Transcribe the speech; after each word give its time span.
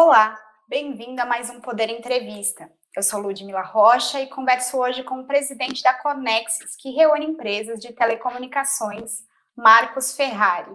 Olá, 0.00 0.40
bem-vindo 0.68 1.20
a 1.20 1.26
mais 1.26 1.50
um 1.50 1.60
Poder 1.60 1.90
Entrevista. 1.90 2.70
Eu 2.96 3.02
sou 3.02 3.20
Ludmila 3.20 3.62
Rocha 3.62 4.20
e 4.20 4.28
converso 4.28 4.78
hoje 4.78 5.02
com 5.02 5.18
o 5.18 5.26
presidente 5.26 5.82
da 5.82 5.92
Conexis, 5.92 6.76
que 6.76 6.92
reúne 6.92 7.26
empresas 7.26 7.80
de 7.80 7.92
telecomunicações, 7.92 9.24
Marcos 9.56 10.14
Ferrari. 10.14 10.70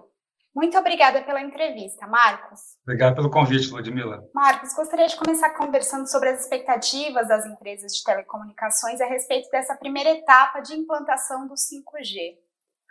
Muito 0.53 0.77
obrigada 0.77 1.21
pela 1.21 1.39
entrevista, 1.39 2.05
Marcos. 2.05 2.59
Obrigado 2.81 3.15
pelo 3.15 3.31
convite, 3.31 3.71
Ludmila. 3.71 4.29
Marcos, 4.35 4.73
gostaria 4.73 5.07
de 5.07 5.15
começar 5.15 5.51
conversando 5.51 6.05
sobre 6.05 6.27
as 6.27 6.41
expectativas 6.41 7.25
das 7.29 7.45
empresas 7.45 7.95
de 7.95 8.03
telecomunicações 8.03 8.99
a 8.99 9.05
respeito 9.05 9.49
dessa 9.49 9.73
primeira 9.77 10.09
etapa 10.09 10.59
de 10.59 10.73
implantação 10.73 11.47
do 11.47 11.53
5G. 11.53 12.39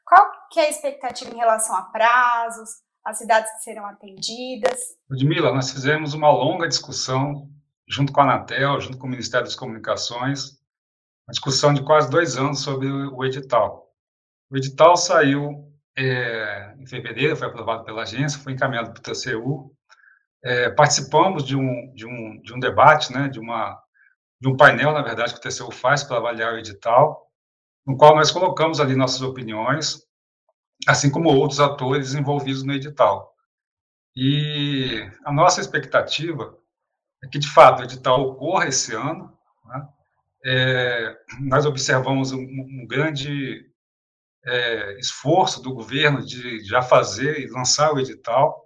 Qual 0.06 0.32
que 0.50 0.60
é 0.60 0.64
a 0.64 0.70
expectativa 0.70 1.30
em 1.30 1.36
relação 1.36 1.76
a 1.76 1.82
prazos, 1.82 2.70
as 3.04 3.18
cidades 3.18 3.50
que 3.52 3.62
serão 3.62 3.86
atendidas? 3.86 4.96
Ludmila, 5.10 5.52
nós 5.52 5.70
fizemos 5.70 6.14
uma 6.14 6.30
longa 6.30 6.68
discussão 6.68 7.48
junto 7.88 8.12
com 8.12 8.20
a 8.20 8.24
Anatel, 8.24 8.80
junto 8.80 8.96
com 8.96 9.06
o 9.06 9.10
Ministério 9.10 9.46
das 9.46 9.56
Comunicações, 9.56 10.60
uma 11.26 11.32
discussão 11.32 11.74
de 11.74 11.84
quase 11.84 12.10
dois 12.10 12.36
anos 12.36 12.60
sobre 12.60 12.90
o 12.90 13.24
edital. 13.24 13.92
O 14.50 14.56
edital 14.56 14.96
saiu 14.96 15.72
é, 15.96 16.74
em 16.78 16.86
fevereiro, 16.86 17.36
foi 17.36 17.48
aprovado 17.48 17.84
pela 17.84 18.02
agência, 18.02 18.40
foi 18.40 18.52
encaminhado 18.52 18.92
para 18.92 19.00
o 19.00 19.02
TCU. 19.02 19.74
É, 20.44 20.70
participamos 20.70 21.44
de 21.44 21.56
um, 21.56 21.92
de, 21.94 22.06
um, 22.06 22.40
de 22.40 22.54
um 22.54 22.58
debate, 22.58 23.12
né, 23.12 23.28
de, 23.28 23.38
uma, 23.38 23.80
de 24.40 24.48
um 24.48 24.56
painel, 24.56 24.92
na 24.92 25.02
verdade, 25.02 25.34
que 25.34 25.38
o 25.38 25.50
TCU 25.50 25.70
faz 25.70 26.02
para 26.02 26.16
avaliar 26.16 26.54
o 26.54 26.58
edital, 26.58 27.30
no 27.86 27.96
qual 27.96 28.16
nós 28.16 28.30
colocamos 28.30 28.80
ali 28.80 28.96
nossas 28.96 29.22
opiniões, 29.22 30.00
assim 30.86 31.10
como 31.10 31.28
outros 31.28 31.60
atores 31.60 32.14
envolvidos 32.14 32.62
no 32.62 32.72
edital. 32.72 33.32
E 34.14 35.08
a 35.24 35.32
nossa 35.32 35.60
expectativa 35.60 36.56
é 37.22 37.28
que, 37.28 37.38
de 37.38 37.48
fato, 37.48 37.80
o 37.80 37.84
edital 37.84 38.20
ocorra 38.20 38.68
esse 38.68 38.94
ano. 38.94 39.36
Né? 39.64 39.88
É, 40.44 41.16
nós 41.40 41.64
observamos 41.64 42.32
um, 42.32 42.40
um 42.40 42.86
grande 42.86 43.70
é, 44.44 44.98
esforço 44.98 45.62
do 45.62 45.72
governo 45.72 46.24
de 46.24 46.64
já 46.64 46.82
fazer 46.82 47.40
e 47.40 47.50
lançar 47.50 47.92
o 47.92 48.00
edital. 48.00 48.60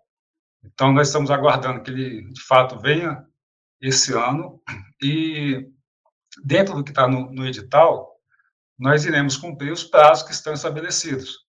Então, 0.65 0.93
nós 0.93 1.09
estamos 1.09 1.31
aguardando 1.31 1.83
que 1.83 1.91
ele, 1.91 2.33
de 2.33 2.43
fato, 2.43 2.79
venha 2.81 3.25
esse 3.81 4.13
ano. 4.13 4.61
E, 5.03 5.69
dentro 6.45 6.75
do 6.75 6.83
que 6.83 6.91
está 6.91 7.07
no, 7.07 7.31
no 7.31 7.47
edital, 7.47 8.17
nós 8.79 9.05
iremos 9.05 9.37
cumprir 9.37 9.73
os 9.73 9.85
prazos 9.85 10.27
que 10.27 10.33
estão 10.33 10.55
estabelecidos. 10.55 11.46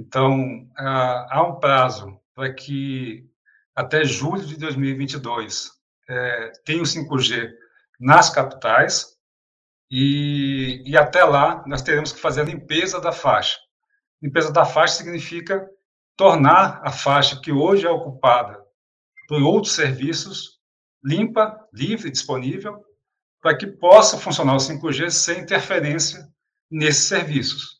Então, 0.00 0.66
há 0.78 1.42
um 1.46 1.60
prazo 1.60 2.18
para 2.34 2.50
que 2.54 3.28
até 3.76 4.02
julho 4.02 4.46
de 4.46 4.56
2022 4.56 5.72
é, 6.08 6.52
tenha 6.64 6.80
o 6.80 6.86
5G 6.86 7.52
nas 8.00 8.30
capitais, 8.30 9.18
e, 9.90 10.82
e 10.86 10.96
até 10.96 11.22
lá 11.22 11.62
nós 11.66 11.82
teremos 11.82 12.12
que 12.12 12.20
fazer 12.20 12.40
a 12.40 12.44
limpeza 12.44 12.98
da 12.98 13.12
faixa. 13.12 13.58
Limpeza 14.22 14.50
da 14.50 14.64
faixa 14.64 14.94
significa 14.94 15.68
tornar 16.16 16.80
a 16.82 16.90
faixa 16.90 17.38
que 17.38 17.52
hoje 17.52 17.86
é 17.86 17.90
ocupada 17.90 18.58
por 19.28 19.42
outros 19.42 19.74
serviços 19.74 20.60
limpa, 21.04 21.58
livre, 21.74 22.10
disponível, 22.10 22.82
para 23.42 23.56
que 23.56 23.66
possa 23.66 24.16
funcionar 24.16 24.54
o 24.54 24.58
5G 24.58 25.10
sem 25.10 25.40
interferência 25.40 26.26
nesses 26.70 27.04
serviços. 27.04 27.79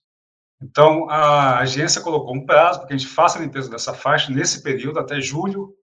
Então, 0.62 1.08
a 1.08 1.58
agência 1.58 2.02
colocou 2.02 2.34
um 2.34 2.44
prazo 2.44 2.80
para 2.80 2.88
que 2.88 2.94
a 2.94 2.96
gente 2.96 3.08
faça 3.08 3.38
a 3.38 3.42
limpeza 3.42 3.70
dessa 3.70 3.94
faixa 3.94 4.30
nesse 4.30 4.62
período, 4.62 4.98
até 4.98 5.20
julho 5.20 5.74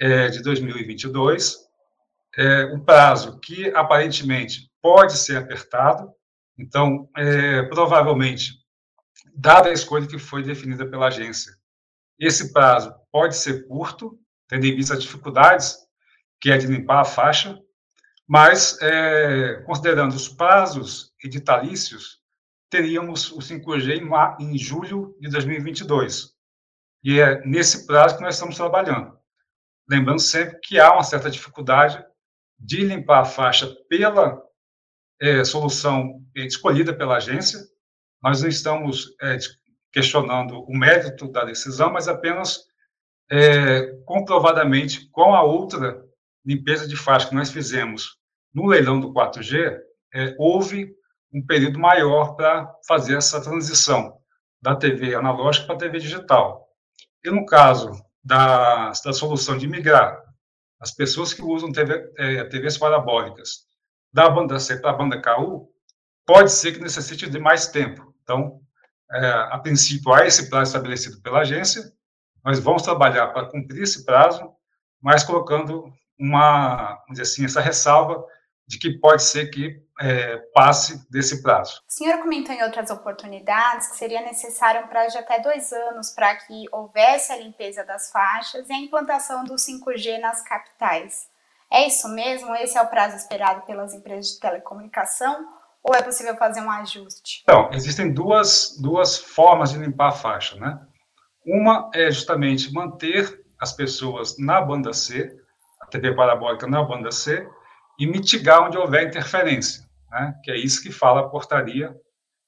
é, 0.00 0.28
de 0.28 0.42
2022. 0.42 1.56
É, 2.36 2.64
um 2.66 2.80
prazo 2.80 3.38
que, 3.40 3.68
aparentemente, 3.74 4.70
pode 4.80 5.16
ser 5.18 5.36
apertado. 5.36 6.10
Então, 6.58 7.08
é, 7.16 7.62
provavelmente, 7.64 8.54
dada 9.34 9.68
a 9.68 9.72
escolha 9.72 10.06
que 10.06 10.18
foi 10.18 10.42
definida 10.42 10.86
pela 10.86 11.08
agência, 11.08 11.52
esse 12.18 12.52
prazo 12.52 12.94
pode 13.12 13.36
ser 13.36 13.66
curto, 13.68 14.18
tendo 14.48 14.66
em 14.66 14.74
vista 14.74 14.94
as 14.94 15.02
dificuldades 15.02 15.76
que 16.40 16.50
é 16.50 16.56
de 16.56 16.66
limpar 16.66 17.00
a 17.00 17.04
faixa, 17.04 17.58
mas, 18.26 18.78
é, 18.80 19.62
considerando 19.66 20.14
os 20.14 20.28
prazos 20.28 21.12
editalícios, 21.22 22.20
teríamos 22.70 23.32
o 23.32 23.38
5G 23.38 24.36
em, 24.40 24.58
julho 24.58 25.16
de 25.20 25.30
2022. 25.30 26.34
E 27.02 27.20
é 27.20 27.44
nesse 27.46 27.86
prazo 27.86 28.16
que 28.16 28.22
nós 28.22 28.34
estamos 28.34 28.56
trabalhando. 28.56 29.16
Lembrando 29.88 30.20
sempre 30.20 30.58
que 30.60 30.78
há 30.78 30.92
uma 30.92 31.02
certa 31.02 31.30
dificuldade 31.30 32.04
de 32.58 32.84
limpar 32.84 33.20
a 33.20 33.24
faixa 33.24 33.66
pela 33.88 34.42
é, 35.20 35.44
solução 35.44 36.22
escolhida 36.34 36.92
pela 36.92 37.16
agência. 37.16 37.60
Nós 38.22 38.42
não 38.42 38.48
estamos 38.48 39.14
é, 39.22 39.38
questionando 39.92 40.60
o 40.62 40.76
mérito 40.76 41.30
da 41.30 41.44
decisão, 41.44 41.90
mas 41.90 42.08
apenas 42.08 42.66
é, 43.30 43.86
comprovadamente 44.04 45.08
com 45.10 45.34
a 45.34 45.42
outra 45.42 46.04
limpeza 46.44 46.86
de 46.86 46.96
faixa 46.96 47.28
que 47.28 47.34
nós 47.34 47.50
fizemos 47.50 48.18
no 48.54 48.66
leilão 48.66 48.98
do 48.98 49.12
4G, 49.12 49.78
é, 50.14 50.34
houve 50.38 50.94
um 51.32 51.44
período 51.44 51.78
maior 51.78 52.34
para 52.34 52.72
fazer 52.86 53.16
essa 53.16 53.40
transição 53.40 54.18
da 54.60 54.74
TV 54.74 55.14
analógica 55.14 55.66
para 55.66 55.76
a 55.76 55.78
TV 55.78 55.98
digital. 55.98 56.68
E 57.24 57.30
no 57.30 57.44
caso 57.46 57.90
da, 58.24 58.90
da 58.90 59.12
solução 59.12 59.56
de 59.56 59.66
migrar 59.66 60.22
as 60.80 60.90
pessoas 60.90 61.34
que 61.34 61.42
usam 61.42 61.72
TV, 61.72 62.12
é, 62.18 62.44
TVs 62.44 62.78
parabólicas 62.78 63.66
da 64.12 64.28
banda 64.28 64.58
C 64.58 64.76
para 64.78 64.90
a 64.90 64.94
banda 64.94 65.20
KU, 65.20 65.68
pode 66.26 66.52
ser 66.52 66.72
que 66.72 66.80
necessite 66.80 67.28
de 67.28 67.38
mais 67.38 67.68
tempo. 67.68 68.14
Então, 68.22 68.60
é, 69.10 69.28
a 69.50 69.58
princípio, 69.58 70.12
há 70.12 70.26
esse 70.26 70.48
prazo 70.48 70.70
estabelecido 70.70 71.20
pela 71.20 71.40
agência, 71.40 71.92
nós 72.44 72.58
vamos 72.58 72.82
trabalhar 72.82 73.28
para 73.28 73.48
cumprir 73.48 73.82
esse 73.82 74.04
prazo, 74.04 74.50
mas 75.00 75.24
colocando 75.24 75.92
uma, 76.18 76.94
vamos 77.00 77.18
dizer 77.18 77.22
assim, 77.22 77.44
essa 77.44 77.60
ressalva 77.60 78.24
de 78.66 78.78
que 78.78 78.98
pode 78.98 79.22
ser 79.22 79.46
que 79.46 79.82
é, 80.00 80.36
passe 80.54 81.10
desse 81.10 81.42
prazo. 81.42 81.80
O 81.88 81.92
senhor 81.92 82.18
comentou 82.18 82.54
em 82.54 82.62
outras 82.62 82.90
oportunidades 82.90 83.88
que 83.88 83.96
seria 83.96 84.22
necessário 84.22 84.84
um 84.84 84.88
prazo 84.88 85.12
de 85.12 85.18
até 85.18 85.40
dois 85.40 85.72
anos 85.72 86.10
para 86.10 86.36
que 86.36 86.66
houvesse 86.72 87.32
a 87.32 87.36
limpeza 87.36 87.84
das 87.84 88.10
faixas 88.10 88.68
e 88.68 88.72
a 88.72 88.78
implantação 88.78 89.44
do 89.44 89.54
5G 89.54 90.20
nas 90.20 90.42
capitais. 90.42 91.26
É 91.70 91.86
isso 91.86 92.08
mesmo? 92.08 92.54
Esse 92.56 92.78
é 92.78 92.82
o 92.82 92.86
prazo 92.88 93.16
esperado 93.16 93.62
pelas 93.62 93.92
empresas 93.92 94.32
de 94.32 94.40
telecomunicação? 94.40 95.46
Ou 95.82 95.94
é 95.94 96.02
possível 96.02 96.36
fazer 96.36 96.60
um 96.60 96.70
ajuste? 96.70 97.42
Então, 97.42 97.70
existem 97.72 98.12
duas, 98.12 98.76
duas 98.80 99.16
formas 99.16 99.70
de 99.70 99.78
limpar 99.78 100.08
a 100.08 100.12
faixa, 100.12 100.56
né? 100.56 100.80
Uma 101.46 101.90
é 101.94 102.10
justamente 102.10 102.72
manter 102.72 103.44
as 103.60 103.72
pessoas 103.72 104.38
na 104.38 104.60
banda 104.60 104.92
C, 104.92 105.36
a 105.80 105.86
TV 105.86 106.14
parabólica 106.14 106.66
na 106.66 106.82
banda 106.82 107.10
C, 107.10 107.48
e 107.98 108.06
mitigar 108.06 108.62
onde 108.62 108.78
houver 108.78 109.06
interferência, 109.06 109.87
né? 110.10 110.38
que 110.42 110.50
é 110.50 110.56
isso 110.56 110.82
que 110.82 110.92
fala 110.92 111.20
a 111.20 111.28
portaria 111.28 111.94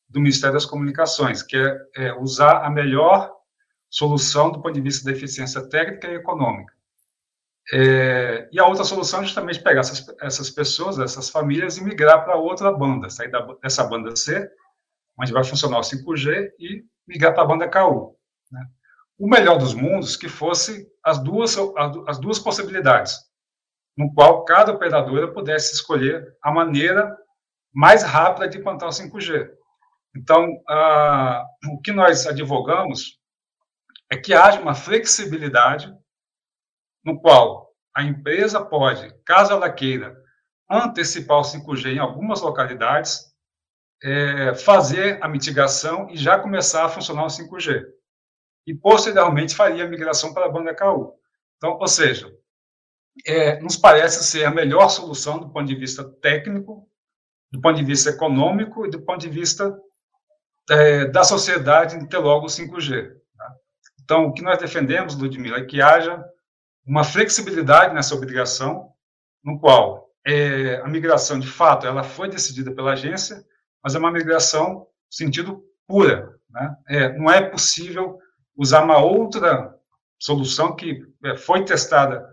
do 0.09 0.21
Ministério 0.21 0.55
das 0.55 0.67
Comunicações, 0.67 1.43
que 1.43 1.57
é, 1.57 1.79
é 1.97 2.13
usar 2.15 2.65
a 2.65 2.71
melhor 2.71 3.33
solução 3.89 4.51
do 4.51 4.61
ponto 4.61 4.75
de 4.75 4.81
vista 4.81 5.05
da 5.05 5.17
eficiência 5.17 5.69
técnica 5.69 6.09
e 6.09 6.15
econômica. 6.15 6.73
É, 7.73 8.49
e 8.51 8.59
a 8.59 8.67
outra 8.67 8.85
solução 8.85 9.21
é 9.21 9.25
justamente 9.25 9.63
pegar 9.63 9.81
essas, 9.81 10.05
essas 10.21 10.51
pessoas, 10.51 10.99
essas 10.99 11.29
famílias, 11.29 11.77
e 11.77 11.85
migrar 11.85 12.25
para 12.25 12.37
outra 12.37 12.73
banda, 12.73 13.09
sair 13.09 13.31
da, 13.31 13.41
dessa 13.63 13.85
banda 13.85 14.15
C, 14.17 14.51
onde 15.19 15.33
vai 15.33 15.45
funcionar 15.45 15.79
o 15.79 15.83
5G, 15.83 16.51
e 16.59 16.85
migrar 17.07 17.33
para 17.33 17.43
a 17.45 17.47
banda 17.47 17.69
KU. 17.69 18.17
Né? 18.51 18.67
O 19.19 19.29
melhor 19.29 19.59
dos 19.59 19.75
mundos 19.75 20.17
que 20.17 20.29
fosse 20.29 20.89
as 21.05 21.23
duas, 21.23 21.57
as 22.07 22.19
duas 22.19 22.39
possibilidades 22.39 23.31
no 24.01 24.13
qual 24.15 24.45
cada 24.45 24.73
operadora 24.73 25.29
pudesse 25.29 25.75
escolher 25.75 26.35
a 26.43 26.51
maneira 26.51 27.15
mais 27.73 28.03
rápida 28.03 28.49
de 28.49 28.59
implantar 28.59 28.89
o 28.89 28.93
5G. 28.93 29.51
Então, 30.17 30.47
ah, 30.69 31.45
o 31.73 31.81
que 31.81 31.93
nós 31.93 32.27
advogamos 32.27 33.19
é 34.11 34.17
que 34.17 34.35
haja 34.35 34.61
uma 34.61 34.75
flexibilidade 34.75 35.95
no 37.05 37.21
qual 37.21 37.71
a 37.95 38.03
empresa 38.03 38.65
pode, 38.65 39.13
caso 39.25 39.53
ela 39.53 39.71
queira, 39.71 40.21
antecipar 40.69 41.39
o 41.39 41.43
5G 41.43 41.95
em 41.95 41.99
algumas 41.99 42.41
localidades, 42.41 43.31
é, 44.03 44.55
fazer 44.55 45.23
a 45.23 45.29
mitigação 45.29 46.09
e 46.11 46.17
já 46.17 46.39
começar 46.39 46.85
a 46.85 46.89
funcionar 46.89 47.25
o 47.25 47.31
5G. 47.31 47.85
E, 48.67 48.75
posteriormente, 48.75 49.55
faria 49.55 49.85
a 49.85 49.89
migração 49.89 50.33
para 50.33 50.47
a 50.47 50.49
banda 50.49 50.75
KU. 50.75 51.15
Então, 51.57 51.77
ou 51.79 51.89
seja, 51.89 52.33
é, 53.27 53.61
nos 53.61 53.77
parece 53.77 54.25
ser 54.25 54.45
a 54.45 54.51
melhor 54.51 54.89
solução 54.89 55.39
do 55.39 55.51
ponto 55.51 55.67
de 55.67 55.75
vista 55.75 56.05
técnico, 56.05 56.89
do 57.51 57.61
ponto 57.61 57.77
de 57.77 57.85
vista 57.85 58.11
econômico 58.11 58.87
e 58.87 58.91
do 58.91 59.01
ponto 59.03 59.21
de 59.21 59.29
vista 59.29 59.77
é, 60.71 61.07
da 61.07 61.25
sociedade 61.25 61.97
em 61.97 62.07
ter 62.07 62.19
logo 62.19 62.47
o 62.47 62.49
5G. 62.49 63.13
Tá? 63.37 63.55
Então, 64.03 64.27
o 64.27 64.33
que 64.33 64.43
nós 64.43 64.59
defendemos, 64.59 65.17
Ludmila, 65.17 65.59
é 65.59 65.65
que 65.65 65.83
haja 65.83 66.25
uma 66.87 67.05
flexibilidade 67.05 67.95
nessa 67.95 68.15
obrigação, 68.15 68.93
no 69.45 69.59
qual 69.59 70.11
é, 70.27 70.77
a 70.77 70.89
migração, 70.89 71.39
de 71.39 71.47
fato, 71.47 71.87
ela 71.87 72.03
foi 72.03 72.29
decidida 72.29 72.73
pela 72.73 72.93
agência, 72.93 73.45
mas 73.83 73.95
é 73.95 73.99
uma 73.99 74.13
migração 74.13 74.75
no 74.75 74.87
sentido 75.11 75.63
pura. 75.87 76.39
Né? 76.51 76.77
É, 76.89 77.19
não 77.19 77.31
é 77.31 77.43
possível 77.43 78.19
usar 78.57 78.85
uma 78.85 78.99
outra 78.99 79.75
solução 80.19 80.77
que 80.77 81.03
é, 81.25 81.37
foi 81.37 81.65
testada 81.65 82.29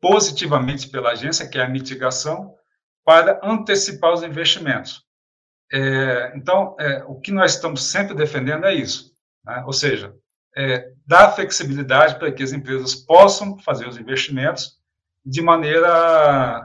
positivamente 0.00 0.88
pela 0.88 1.10
agência, 1.10 1.48
que 1.48 1.58
é 1.58 1.64
a 1.64 1.68
mitigação, 1.68 2.54
para 3.08 3.40
antecipar 3.42 4.12
os 4.12 4.22
investimentos. 4.22 5.02
É, 5.72 6.30
então, 6.36 6.76
é, 6.78 7.02
o 7.06 7.18
que 7.18 7.32
nós 7.32 7.54
estamos 7.54 7.84
sempre 7.84 8.14
defendendo 8.14 8.66
é 8.66 8.74
isso, 8.74 9.14
né? 9.42 9.62
ou 9.64 9.72
seja, 9.72 10.14
é, 10.54 10.92
dar 11.06 11.30
flexibilidade 11.30 12.18
para 12.18 12.30
que 12.30 12.42
as 12.42 12.52
empresas 12.52 12.94
possam 12.94 13.58
fazer 13.60 13.88
os 13.88 13.96
investimentos 13.96 14.76
de 15.24 15.40
maneira 15.40 15.88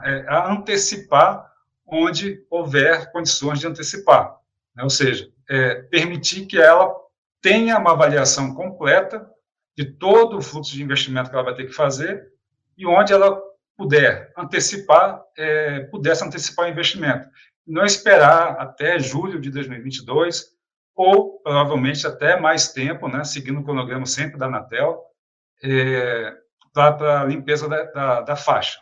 é, 0.04 0.26
a 0.28 0.52
antecipar 0.52 1.50
onde 1.86 2.44
houver 2.50 3.10
condições 3.10 3.58
de 3.58 3.66
antecipar, 3.66 4.36
né? 4.76 4.82
ou 4.82 4.90
seja, 4.90 5.30
é, 5.48 5.76
permitir 5.84 6.44
que 6.44 6.58
ela 6.58 6.94
tenha 7.40 7.78
uma 7.78 7.92
avaliação 7.92 8.54
completa 8.54 9.26
de 9.74 9.86
todo 9.86 10.36
o 10.36 10.42
fluxo 10.42 10.74
de 10.74 10.82
investimento 10.82 11.30
que 11.30 11.36
ela 11.36 11.44
vai 11.46 11.54
ter 11.54 11.64
que 11.64 11.72
fazer 11.72 12.30
e 12.76 12.86
onde 12.86 13.14
ela 13.14 13.42
puder 13.76 14.32
antecipar, 14.36 15.22
é, 15.36 15.80
pudesse 15.90 16.24
antecipar 16.24 16.66
o 16.66 16.68
investimento. 16.68 17.28
Não 17.66 17.84
esperar 17.84 18.56
até 18.60 18.98
julho 18.98 19.40
de 19.40 19.50
2022 19.50 20.54
ou 20.94 21.40
provavelmente 21.40 22.06
até 22.06 22.38
mais 22.38 22.72
tempo, 22.72 23.08
né, 23.08 23.24
seguindo 23.24 23.60
o 23.60 23.64
cronograma 23.64 24.06
sempre 24.06 24.38
da 24.38 24.46
Anatel, 24.46 25.02
é, 25.62 26.36
para 26.72 27.22
a 27.22 27.24
limpeza 27.24 27.68
da, 27.68 27.84
da, 27.84 28.20
da 28.20 28.36
faixa. 28.36 28.78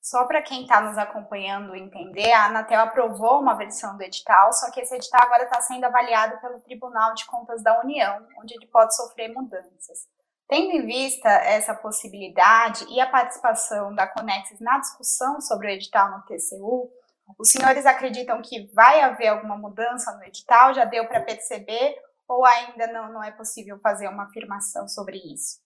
Só 0.00 0.24
para 0.26 0.40
quem 0.40 0.62
está 0.62 0.80
nos 0.80 0.96
acompanhando 0.96 1.76
entender, 1.76 2.32
a 2.32 2.46
Anatel 2.46 2.80
aprovou 2.80 3.40
uma 3.40 3.54
versão 3.54 3.96
do 3.96 4.02
edital, 4.02 4.52
só 4.54 4.70
que 4.70 4.80
esse 4.80 4.94
edital 4.94 5.20
agora 5.22 5.44
está 5.44 5.60
sendo 5.60 5.84
avaliado 5.84 6.40
pelo 6.40 6.60
Tribunal 6.60 7.12
de 7.14 7.26
Contas 7.26 7.62
da 7.62 7.78
União, 7.82 8.26
onde 8.40 8.54
ele 8.54 8.66
pode 8.68 8.96
sofrer 8.96 9.28
mudanças. 9.28 10.08
Tendo 10.48 10.72
em 10.72 10.86
vista 10.86 11.28
essa 11.28 11.74
possibilidade 11.74 12.86
e 12.88 12.98
a 13.00 13.10
participação 13.10 13.94
da 13.94 14.06
Conexis 14.06 14.58
na 14.60 14.78
discussão 14.78 15.40
sobre 15.42 15.66
o 15.66 15.70
edital 15.70 16.10
no 16.10 16.24
TCU, 16.24 16.90
os 17.38 17.50
senhores 17.50 17.84
acreditam 17.84 18.40
que 18.40 18.66
vai 18.72 19.02
haver 19.02 19.28
alguma 19.28 19.58
mudança 19.58 20.16
no 20.16 20.24
edital? 20.24 20.72
Já 20.72 20.86
deu 20.86 21.06
para 21.06 21.20
perceber 21.20 21.96
ou 22.26 22.46
ainda 22.46 22.86
não, 22.86 23.12
não 23.12 23.22
é 23.22 23.30
possível 23.30 23.78
fazer 23.80 24.08
uma 24.08 24.24
afirmação 24.24 24.88
sobre 24.88 25.18
isso? 25.18 25.60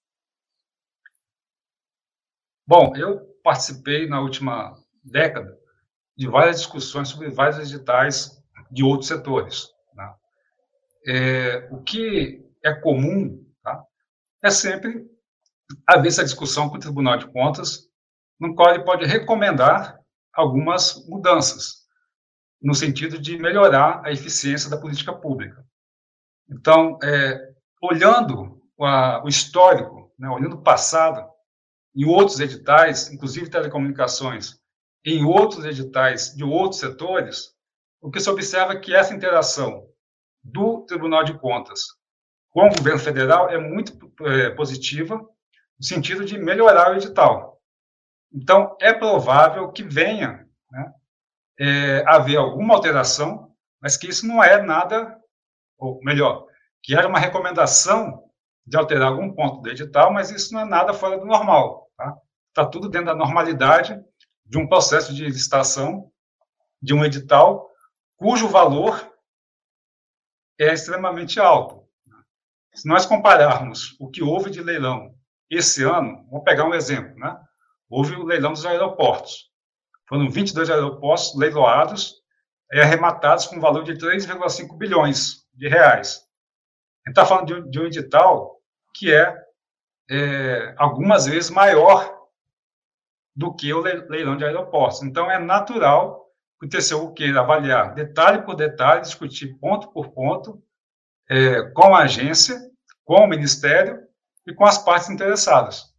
Bom, 2.67 2.93
eu 2.97 3.21
participei 3.45 4.09
na 4.09 4.21
última 4.21 4.77
década 5.05 5.57
de 6.17 6.29
várias 6.29 6.59
discussões 6.59 7.09
sobre 7.09 7.31
vários 7.31 7.59
editais 7.59 8.43
de 8.71 8.83
outros 8.83 9.09
setores. 9.09 9.69
Né? 9.95 10.15
É, 11.07 11.69
o 11.71 11.81
que 11.83 12.45
é 12.65 12.75
comum 12.75 13.42
é 14.43 14.51
sempre 14.51 15.07
haver 15.87 16.09
essa 16.09 16.25
discussão 16.25 16.69
com 16.69 16.77
o 16.77 16.81
Tribunal 16.81 17.17
de 17.17 17.31
Contas, 17.31 17.89
no 18.39 18.55
qual 18.55 18.75
ele 18.75 18.85
pode 18.85 19.07
recomendar 19.07 19.99
algumas 20.33 21.07
mudanças, 21.07 21.83
no 22.61 22.75
sentido 22.75 23.19
de 23.19 23.39
melhorar 23.39 24.03
a 24.05 24.11
eficiência 24.11 24.69
da 24.69 24.77
política 24.77 25.13
pública. 25.13 25.65
Então, 26.51 26.99
é, 27.03 27.53
olhando 27.81 28.61
a, 28.81 29.23
o 29.25 29.29
histórico, 29.29 30.13
né, 30.19 30.29
olhando 30.29 30.57
o 30.57 30.63
passado, 30.63 31.31
em 31.95 32.05
outros 32.05 32.41
editais, 32.41 33.11
inclusive 33.11 33.51
telecomunicações, 33.51 34.59
em 35.05 35.25
outros 35.25 35.65
editais 35.65 36.35
de 36.35 36.45
outros 36.45 36.81
setores, 36.81 37.53
o 38.01 38.11
que 38.11 38.21
se 38.21 38.31
observa 38.31 38.73
é 38.73 38.81
que 38.81 38.95
essa 38.95 39.15
interação 39.15 39.87
do 40.43 40.85
Tribunal 40.87 41.23
de 41.23 41.39
Contas 41.39 41.81
com 42.51 42.67
o 42.67 42.75
governo 42.77 42.99
federal 42.99 43.49
é 43.49 43.59
muito 43.59 43.97
é, 44.27 44.51
positiva, 44.51 45.17
no 45.17 45.85
sentido 45.85 46.25
de 46.25 46.39
melhorar 46.39 46.93
o 46.93 46.97
edital. 46.97 47.61
Então, 48.33 48.77
é 48.81 48.93
provável 48.93 49.71
que 49.71 49.83
venha 49.83 50.49
né, 50.71 50.93
é, 51.59 52.05
haver 52.07 52.37
alguma 52.37 52.75
alteração, 52.75 53.55
mas 53.81 53.97
que 53.97 54.09
isso 54.09 54.27
não 54.27 54.43
é 54.43 54.63
nada, 54.63 55.19
ou 55.79 56.01
melhor, 56.03 56.47
que 56.83 56.97
era 56.97 57.09
uma 57.09 57.19
recomendação 57.19 58.31
de 58.67 58.77
alterar 58.77 59.09
algum 59.09 59.33
ponto 59.33 59.61
do 59.61 59.69
edital, 59.69 60.13
mas 60.13 60.31
isso 60.31 60.55
não 60.55 60.61
é 60.61 60.65
nada 60.65 60.95
fora 60.95 61.19
do 61.19 61.27
normal. 61.27 61.89
Está 61.91 62.17
tá 62.55 62.67
tudo 62.67 62.89
dentro 62.89 63.09
da 63.09 63.15
normalidade 63.15 64.03
de 64.47 64.59
um 64.59 64.69
processo 64.69 65.15
de 65.15 65.25
licitação 65.25 66.11
de 66.81 66.95
um 66.95 67.05
edital 67.05 67.71
cujo 68.17 68.49
valor 68.49 69.13
é 70.59 70.73
extremamente 70.73 71.41
alto. 71.41 71.82
Se 72.75 72.89
nós 72.89 73.05
compararmos 73.05 73.97
o 74.01 74.11
que 74.11 74.23
houve 74.23 74.51
de 74.51 74.63
leilão 74.63 75.15
esse 75.51 75.85
ano, 75.85 76.27
vamos 76.31 76.45
pegar 76.45 76.65
um 76.65 76.75
exemplo, 76.75 77.15
né? 77.19 77.39
Houve 77.89 78.15
o 78.15 78.25
leilão 78.25 78.53
dos 78.53 78.65
aeroportos. 78.65 79.51
Foram 80.09 80.31
22 80.31 80.71
aeroportos 80.71 81.37
leiloados 81.37 82.23
e 82.73 82.81
arrematados 82.81 83.47
com 83.47 83.57
um 83.57 83.61
valor 83.61 83.85
de 83.85 83.95
3,5 83.95 84.77
bilhões 84.79 85.47
de 85.53 85.69
reais. 85.69 86.23
A 87.05 87.11
gente 87.11 87.19
está 87.19 87.27
falando 87.27 87.47
de 87.47 87.55
um, 87.55 87.71
de 87.71 87.81
um 87.81 87.85
edital 87.85 88.59
que 88.95 89.13
é 89.13 89.37
é, 90.11 90.75
algumas 90.77 91.27
vezes 91.27 91.51
maior 91.51 92.21
do 93.35 93.55
que 93.55 93.73
o 93.73 93.81
leilão 93.81 94.37
de 94.37 94.45
aeroportos. 94.45 95.03
Então, 95.03 95.31
é 95.31 95.39
natural 95.39 96.27
que 96.61 96.67
o 96.67 96.69
TCU 96.69 97.13
queira 97.15 97.41
avaliar 97.41 97.95
detalhe 97.95 98.43
por 98.43 98.55
detalhe, 98.55 99.01
discutir 99.01 99.59
ponto 99.59 99.91
por 99.91 100.11
ponto 100.11 100.63
é, 101.31 101.63
com 101.75 101.95
a 101.95 102.03
agência, 102.03 102.59
com 103.05 103.17
o 103.17 103.27
Ministério 103.27 104.01
e 104.47 104.55
com 104.55 104.65
as 104.65 104.79
partes 104.79 105.11
interessadas. 105.11 105.93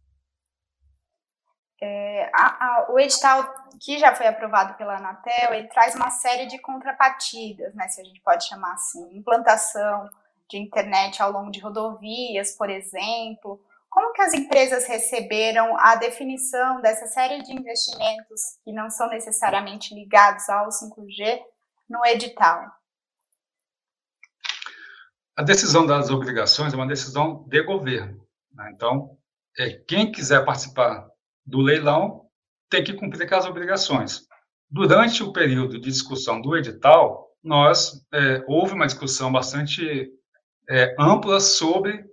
É, 1.82 2.30
a, 2.32 2.46
a, 2.66 2.92
o 2.92 2.98
edital 2.98 3.52
que 3.80 3.98
já 3.98 4.14
foi 4.14 4.26
aprovado 4.26 4.74
pela 4.74 4.96
Anatel, 4.96 5.52
ele 5.54 5.68
traz 5.68 5.94
uma 5.94 6.10
série 6.10 6.46
de 6.46 6.58
contrapartidas, 6.58 7.74
né, 7.74 7.88
se 7.88 8.00
a 8.00 8.04
gente 8.04 8.20
pode 8.20 8.46
chamar 8.46 8.72
assim, 8.72 9.16
implantação 9.16 10.08
de 10.48 10.58
internet 10.58 11.20
ao 11.20 11.32
longo 11.32 11.50
de 11.50 11.60
rodovias, 11.60 12.52
por 12.52 12.70
exemplo, 12.70 13.60
como 13.94 14.12
que 14.12 14.22
as 14.22 14.34
empresas 14.34 14.86
receberam 14.86 15.76
a 15.78 15.94
definição 15.96 16.80
dessa 16.80 17.06
série 17.06 17.42
de 17.42 17.52
investimentos 17.52 18.58
que 18.64 18.72
não 18.72 18.90
são 18.90 19.08
necessariamente 19.08 19.94
ligados 19.94 20.48
ao 20.48 20.68
5G 20.68 21.40
no 21.88 22.04
edital? 22.04 22.72
A 25.36 25.42
decisão 25.42 25.84
das 25.84 26.10
obrigações 26.10 26.72
é 26.72 26.76
uma 26.76 26.86
decisão 26.86 27.44
de 27.48 27.60
governo. 27.62 28.24
Né? 28.52 28.70
Então, 28.72 29.18
é, 29.58 29.70
quem 29.70 30.12
quiser 30.12 30.44
participar 30.44 31.08
do 31.44 31.60
leilão 31.60 32.28
tem 32.70 32.84
que 32.84 32.92
cumprir 32.92 33.32
as 33.34 33.44
obrigações. 33.44 34.28
Durante 34.70 35.24
o 35.24 35.32
período 35.32 35.80
de 35.80 35.90
discussão 35.90 36.40
do 36.40 36.56
edital, 36.56 37.32
nós 37.42 38.06
é, 38.12 38.44
houve 38.46 38.74
uma 38.74 38.86
discussão 38.86 39.32
bastante 39.32 40.08
é, 40.70 40.94
ampla 40.98 41.40
sobre 41.40 42.04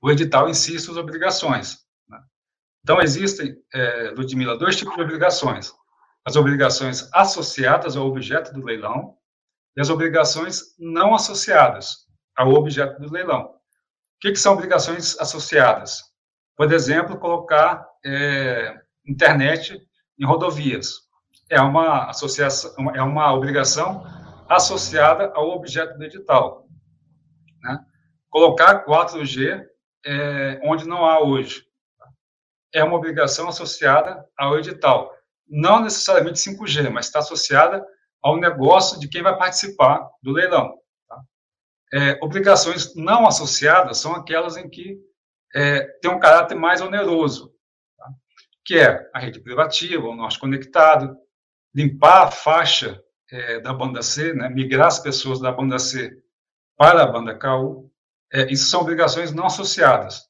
o 0.00 0.08
edital 0.08 0.48
em 0.48 0.54
si 0.54 0.76
e 0.76 0.78
suas 0.78 0.96
obrigações. 0.96 1.78
Né? 2.08 2.18
Então, 2.84 3.02
existem, 3.02 3.56
é, 3.74 4.10
Ludmila, 4.16 4.56
dois 4.56 4.76
tipos 4.76 4.94
de 4.94 5.02
obrigações. 5.02 5.72
As 6.24 6.36
obrigações 6.36 7.08
associadas 7.12 7.96
ao 7.96 8.06
objeto 8.06 8.52
do 8.52 8.64
leilão 8.64 9.16
e 9.76 9.80
as 9.80 9.90
obrigações 9.90 10.76
não 10.78 11.12
associadas 11.12 12.05
ao 12.36 12.52
objeto 12.52 13.00
do 13.00 13.12
leilão. 13.12 13.44
O 13.46 14.18
que, 14.20 14.32
que 14.32 14.38
são 14.38 14.54
obrigações 14.54 15.18
associadas? 15.18 16.02
Por 16.56 16.72
exemplo, 16.72 17.18
colocar 17.18 17.86
é, 18.04 18.74
internet 19.06 19.80
em 20.18 20.24
rodovias. 20.24 21.06
É 21.50 21.60
uma 21.60 22.08
associação, 22.08 22.72
é 22.94 23.02
uma 23.02 23.32
obrigação 23.32 24.04
associada 24.48 25.32
ao 25.34 25.50
objeto 25.50 25.96
do 25.96 26.04
edital. 26.04 26.66
Né? 27.62 27.78
Colocar 28.30 28.84
4G 28.84 29.64
é, 30.04 30.60
onde 30.64 30.86
não 30.86 31.04
há 31.04 31.20
hoje. 31.20 31.64
É 32.72 32.82
uma 32.82 32.96
obrigação 32.96 33.48
associada 33.48 34.24
ao 34.36 34.58
edital. 34.58 35.12
Não 35.48 35.80
necessariamente 35.80 36.40
5G, 36.40 36.90
mas 36.90 37.06
está 37.06 37.20
associada 37.20 37.84
ao 38.22 38.36
negócio 38.36 38.98
de 38.98 39.08
quem 39.08 39.22
vai 39.22 39.36
participar 39.36 40.08
do 40.22 40.32
leilão. 40.32 40.74
É, 41.96 42.18
obrigações 42.22 42.94
não 42.94 43.26
associadas 43.26 43.96
são 43.96 44.14
aquelas 44.14 44.58
em 44.58 44.68
que 44.68 45.00
é, 45.54 45.80
tem 46.02 46.10
um 46.10 46.20
caráter 46.20 46.54
mais 46.54 46.82
oneroso, 46.82 47.54
tá? 47.96 48.06
que 48.62 48.78
é 48.78 49.10
a 49.14 49.18
rede 49.18 49.40
privativa, 49.40 50.06
o 50.06 50.14
nosso 50.14 50.38
conectado, 50.38 51.16
limpar 51.74 52.24
a 52.24 52.30
faixa 52.30 53.02
é, 53.32 53.60
da 53.60 53.72
banda 53.72 54.02
C, 54.02 54.34
né, 54.34 54.46
migrar 54.50 54.88
as 54.88 54.98
pessoas 54.98 55.40
da 55.40 55.50
banda 55.50 55.78
C 55.78 56.22
para 56.76 57.02
a 57.02 57.06
banda 57.06 57.34
KU, 57.34 57.90
é, 58.30 58.52
isso 58.52 58.66
são 58.66 58.82
obrigações 58.82 59.32
não 59.32 59.46
associadas. 59.46 60.28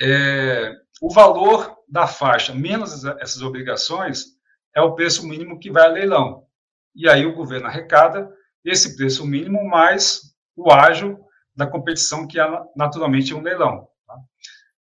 É, 0.00 0.72
o 1.02 1.12
valor 1.12 1.76
da 1.86 2.06
faixa 2.06 2.54
menos 2.54 3.04
essas 3.04 3.42
obrigações 3.42 4.28
é 4.74 4.80
o 4.80 4.94
preço 4.94 5.28
mínimo 5.28 5.60
que 5.60 5.70
vai 5.70 5.84
a 5.84 5.92
leilão. 5.92 6.46
E 6.94 7.06
aí 7.06 7.26
o 7.26 7.34
governo 7.34 7.66
arrecada 7.66 8.34
esse 8.64 8.96
preço 8.96 9.26
mínimo 9.26 9.62
mais 9.68 10.34
o 10.56 10.72
ágio 10.72 11.24
da 11.54 11.66
competição, 11.66 12.26
que 12.26 12.40
é 12.40 12.46
naturalmente 12.74 13.34
um 13.34 13.42
leilão. 13.42 13.88
Tá? 14.06 14.16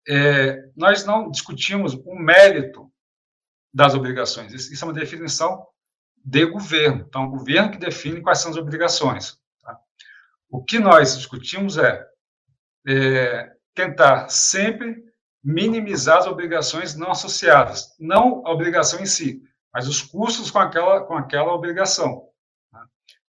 É, 0.08 0.70
nós 0.76 1.04
não 1.04 1.30
discutimos 1.30 1.94
o 1.94 2.14
mérito 2.14 2.90
das 3.72 3.94
obrigações. 3.94 4.52
Isso 4.52 4.84
é 4.84 4.88
uma 4.88 4.94
definição 4.94 5.66
de 6.24 6.46
governo. 6.46 7.04
Então, 7.06 7.24
o 7.26 7.30
governo 7.30 7.70
que 7.70 7.78
define 7.78 8.20
quais 8.20 8.38
são 8.38 8.50
as 8.50 8.56
obrigações. 8.56 9.38
Tá? 9.62 9.78
O 10.48 10.62
que 10.62 10.78
nós 10.78 11.16
discutimos 11.16 11.76
é, 11.76 12.06
é 12.86 13.52
tentar 13.74 14.28
sempre 14.28 15.04
minimizar 15.42 16.18
as 16.18 16.26
obrigações 16.26 16.96
não 16.96 17.12
associadas, 17.12 17.94
não 18.00 18.44
a 18.44 18.50
obrigação 18.50 18.98
em 18.98 19.06
si, 19.06 19.42
mas 19.72 19.86
os 19.86 20.02
custos 20.02 20.50
com 20.50 20.58
aquela, 20.58 21.04
com 21.04 21.14
aquela 21.14 21.52
obrigação. 21.52 22.26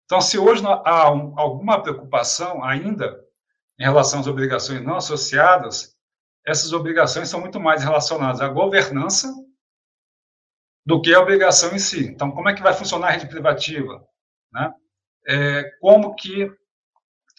Então, 0.06 0.20
se 0.20 0.38
hoje 0.38 0.62
há 0.64 1.10
um, 1.10 1.38
alguma 1.38 1.82
preocupação 1.82 2.64
ainda 2.64 3.20
em 3.78 3.82
relação 3.82 4.20
às 4.20 4.28
obrigações 4.28 4.80
não 4.80 4.96
associadas, 4.96 5.94
essas 6.46 6.72
obrigações 6.72 7.28
são 7.28 7.40
muito 7.40 7.58
mais 7.58 7.82
relacionadas 7.82 8.40
à 8.40 8.48
governança 8.48 9.34
do 10.86 11.02
que 11.02 11.12
a 11.12 11.20
obrigação 11.20 11.74
em 11.74 11.78
si. 11.80 12.06
Então, 12.06 12.30
como 12.30 12.48
é 12.48 12.54
que 12.54 12.62
vai 12.62 12.72
funcionar 12.72 13.08
a 13.08 13.10
rede 13.10 13.26
privativa? 13.28 14.06
Né? 14.52 14.72
É, 15.26 15.64
como 15.80 16.14
que 16.14 16.48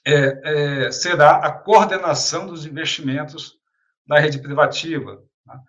é, 0.05 0.86
é, 0.86 0.91
será 0.91 1.38
a 1.38 1.51
coordenação 1.51 2.45
dos 2.45 2.65
investimentos 2.65 3.57
da 4.05 4.19
rede 4.19 4.39
privativa 4.39 5.24
né? 5.45 5.59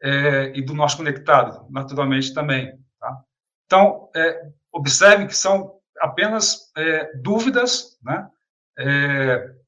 É, 0.00 0.52
e 0.56 0.62
do 0.62 0.74
nosso 0.74 0.96
conectado, 0.98 1.66
naturalmente 1.68 2.32
também. 2.32 2.78
Tá? 3.00 3.24
Então, 3.66 4.08
é, 4.14 4.52
observem 4.72 5.26
que 5.26 5.36
são 5.36 5.80
apenas 6.00 6.70
é, 6.76 7.16
dúvidas 7.16 7.98
né? 8.02 8.28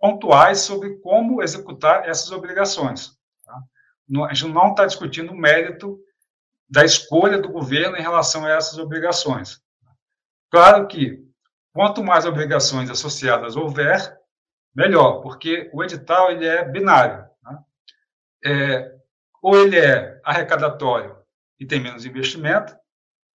pontuais 0.00 0.60
sobre 0.60 0.96
como 0.96 1.42
executar 1.42 2.08
essas 2.08 2.32
obrigações. 2.32 3.16
Tá? 3.44 3.62
A 4.28 4.34
gente 4.34 4.52
não 4.52 4.70
está 4.70 4.84
discutindo 4.84 5.32
o 5.32 5.36
mérito 5.36 5.98
da 6.68 6.84
escolha 6.84 7.38
do 7.38 7.48
governo 7.48 7.96
em 7.96 8.02
relação 8.02 8.44
a 8.44 8.50
essas 8.50 8.78
obrigações. 8.78 9.60
Claro 10.50 10.86
que 10.86 11.24
quanto 11.72 12.02
mais 12.02 12.24
obrigações 12.24 12.90
associadas 12.90 13.56
houver, 13.56 14.18
melhor, 14.74 15.20
porque 15.20 15.70
o 15.72 15.82
edital 15.82 16.30
ele 16.30 16.46
é 16.46 16.64
binário. 16.64 17.28
Né? 17.42 17.58
É, 18.44 18.96
ou 19.40 19.56
ele 19.56 19.78
é 19.78 20.20
arrecadatório 20.24 21.16
e 21.58 21.66
tem 21.66 21.80
menos 21.80 22.04
investimento, 22.04 22.76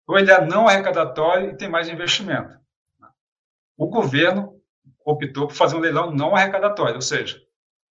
ou 0.07 0.19
ele 0.19 0.31
é 0.31 0.45
não 0.45 0.67
arrecadatório 0.67 1.51
e 1.51 1.57
tem 1.57 1.69
mais 1.69 1.89
investimento. 1.89 2.60
O 3.81 3.87
governo 3.87 4.61
optou 5.07 5.49
por 5.49 5.55
fazer 5.55 5.75
um 5.75 5.81
leilão 5.81 6.13
não 6.13 6.37
arrecadatório, 6.37 6.97
ou 6.97 7.01
seja, 7.01 7.41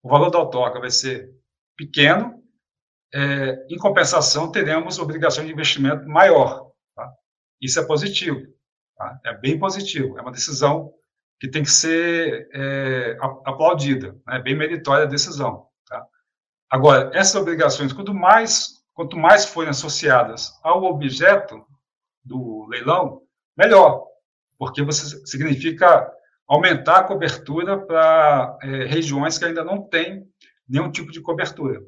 o 0.03 0.09
valor 0.11 0.29
da 0.29 0.39
outorga 0.39 0.79
vai 0.79 0.91
ser 0.91 1.35
pequeno 1.75 2.45
é, 3.15 3.67
em 3.71 3.79
compensação, 3.79 4.53
teremos 4.53 4.99
obrigação 4.99 5.47
de 5.47 5.51
investimento 5.51 6.07
maior. 6.07 6.71
Tá? 6.95 7.11
Isso 7.59 7.81
é 7.81 7.87
positivo, 7.87 8.39
tá? 8.99 9.19
é 9.25 9.33
bem 9.33 9.59
positivo, 9.59 10.19
é 10.19 10.21
uma 10.21 10.31
decisão 10.31 10.93
que 11.41 11.49
tem 11.49 11.63
que 11.63 11.71
ser 11.71 12.51
é, 12.53 13.17
aplaudida, 13.47 14.13
né? 14.27 14.37
é 14.37 14.43
bem 14.43 14.55
meritória 14.55 15.05
a 15.05 15.09
decisão. 15.09 15.69
Tá? 15.87 16.07
Agora, 16.69 17.11
essas 17.15 17.41
obrigações, 17.41 17.95
quanto 17.95 18.13
mais, 18.13 18.85
quanto 18.93 19.17
mais 19.17 19.47
forem 19.47 19.71
associadas 19.71 20.53
ao 20.63 20.85
objeto 20.85 21.67
do 22.23 22.67
leilão, 22.67 23.23
melhor, 23.57 24.08
porque 24.59 24.83
você 24.83 25.25
significa 25.25 26.13
aumentar 26.47 26.99
a 26.99 27.05
cobertura 27.05 27.79
para 27.79 28.59
é, 28.63 28.67
regiões 28.87 29.39
que 29.39 29.45
ainda 29.45 29.63
não 29.63 29.83
têm 29.83 30.27
nenhum 30.69 30.91
tipo 30.91 31.13
de 31.13 31.21
cobertura. 31.21 31.81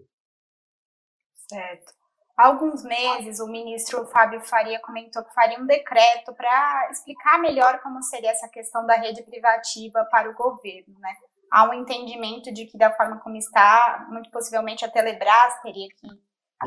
Certo. 1.49 1.93
Há 2.37 2.47
alguns 2.47 2.83
meses, 2.83 3.39
o 3.39 3.47
ministro 3.47 4.07
Fábio 4.07 4.41
Faria 4.41 4.81
comentou 4.81 5.23
que 5.23 5.35
faria 5.35 5.59
um 5.59 5.67
decreto 5.67 6.33
para 6.35 6.89
explicar 6.91 7.39
melhor 7.39 7.81
como 7.81 8.03
seria 8.03 8.31
essa 8.31 8.49
questão 8.49 8.87
da 8.87 8.95
rede 8.95 9.23
privativa 9.25 10.07
para 10.11 10.31
o 10.31 10.35
governo, 10.35 10.99
né? 10.99 11.13
Há 11.53 11.69
um 11.69 11.75
entendimento 11.75 12.51
de 12.51 12.65
que, 12.65 12.79
da 12.79 12.93
forma 12.93 13.19
como 13.19 13.37
está, 13.37 14.07
muito 14.09 14.31
possivelmente 14.31 14.85
a 14.85 14.91
Telebrás 14.91 15.61
teria 15.61 15.89
que, 15.89 16.09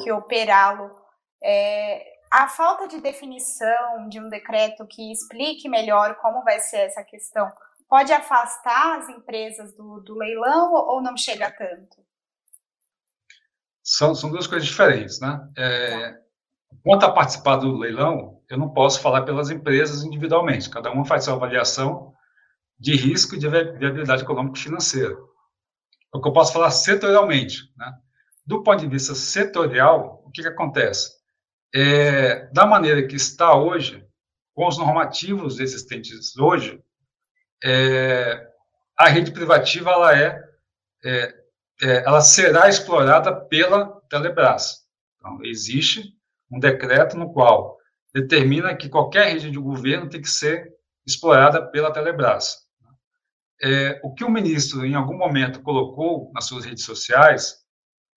que 0.04 0.12
operá-lo. 0.12 0.92
É, 1.42 2.06
a 2.34 2.48
falta 2.48 2.88
de 2.88 3.00
definição 3.00 4.10
de 4.10 4.20
um 4.20 4.30
decreto 4.30 4.86
que 4.88 5.12
explique 5.12 5.70
melhor 5.70 6.16
como 6.16 6.44
vai 6.44 6.60
ser 6.60 6.78
essa 6.78 7.04
questão 7.04 7.52
pode 7.88 8.12
afastar 8.12 9.00
as 9.00 9.10
empresas 9.10 9.74
do, 9.76 10.00
do 10.02 10.16
leilão 10.16 10.74
ou 10.74 11.02
não 11.02 11.16
chega 11.16 11.52
tanto? 11.52 12.04
são, 13.84 14.16
são 14.16 14.32
duas 14.32 14.48
coisas 14.48 14.68
diferentes, 14.68 15.20
né? 15.20 15.46
É, 15.58 16.18
quanto 16.82 17.06
a 17.06 17.12
participar 17.12 17.58
do 17.58 17.78
leilão, 17.78 18.42
eu 18.50 18.58
não 18.58 18.70
posso 18.70 19.02
falar 19.02 19.24
pelas 19.24 19.50
empresas 19.50 20.04
individualmente. 20.04 20.70
Cada 20.70 20.90
uma 20.90 21.06
faz 21.06 21.26
sua 21.26 21.34
avaliação 21.34 22.14
de 22.80 22.96
risco 22.96 23.36
e 23.36 23.40
de 23.40 23.50
viabilidade 23.50 24.24
econômica 24.24 24.58
e 24.58 24.64
financeira. 24.64 25.16
O 26.14 26.22
que 26.22 26.28
eu 26.28 26.34
posso 26.34 26.54
falar 26.54 26.72
setorialmente, 26.72 27.74
né? 27.76 27.92
Do 28.46 28.64
ponto 28.64 28.80
de 28.80 28.88
vista 28.88 29.14
setorial, 29.14 30.24
o 30.26 30.32
que, 30.32 30.42
que 30.42 30.48
acontece? 30.48 31.23
É, 31.74 32.48
da 32.52 32.66
maneira 32.66 33.08
que 33.08 33.16
está 33.16 33.56
hoje, 33.56 34.06
com 34.54 34.68
os 34.68 34.78
normativos 34.78 35.60
existentes 35.60 36.38
hoje, 36.38 36.80
é, 37.64 38.48
a 38.98 39.08
rede 39.08 39.32
privativa 39.32 39.92
ela 39.92 40.18
é, 40.18 40.44
é 41.04 41.44
é, 41.82 42.04
ela 42.06 42.22
será 42.22 42.70
explorada 42.70 43.34
pela 43.36 44.02
Telebrás. 44.10 44.84
Então, 45.18 45.40
existe 45.44 46.14
um 46.52 46.60
decreto 46.60 47.18
no 47.18 47.32
qual 47.34 47.78
determina 48.14 48.76
que 48.76 48.90
qualquer 48.90 49.34
rede 49.34 49.50
de 49.50 49.58
governo 49.58 50.10
tem 50.10 50.22
que 50.22 50.30
ser 50.30 50.72
explorada 51.06 51.66
pela 51.72 51.92
Telebrás. 51.92 52.58
É, 53.62 54.00
o 54.04 54.14
que 54.14 54.24
o 54.24 54.30
ministro, 54.30 54.86
em 54.86 54.94
algum 54.94 55.18
momento, 55.18 55.62
colocou 55.62 56.32
nas 56.34 56.46
suas 56.46 56.66
redes 56.66 56.84
sociais, 56.84 57.63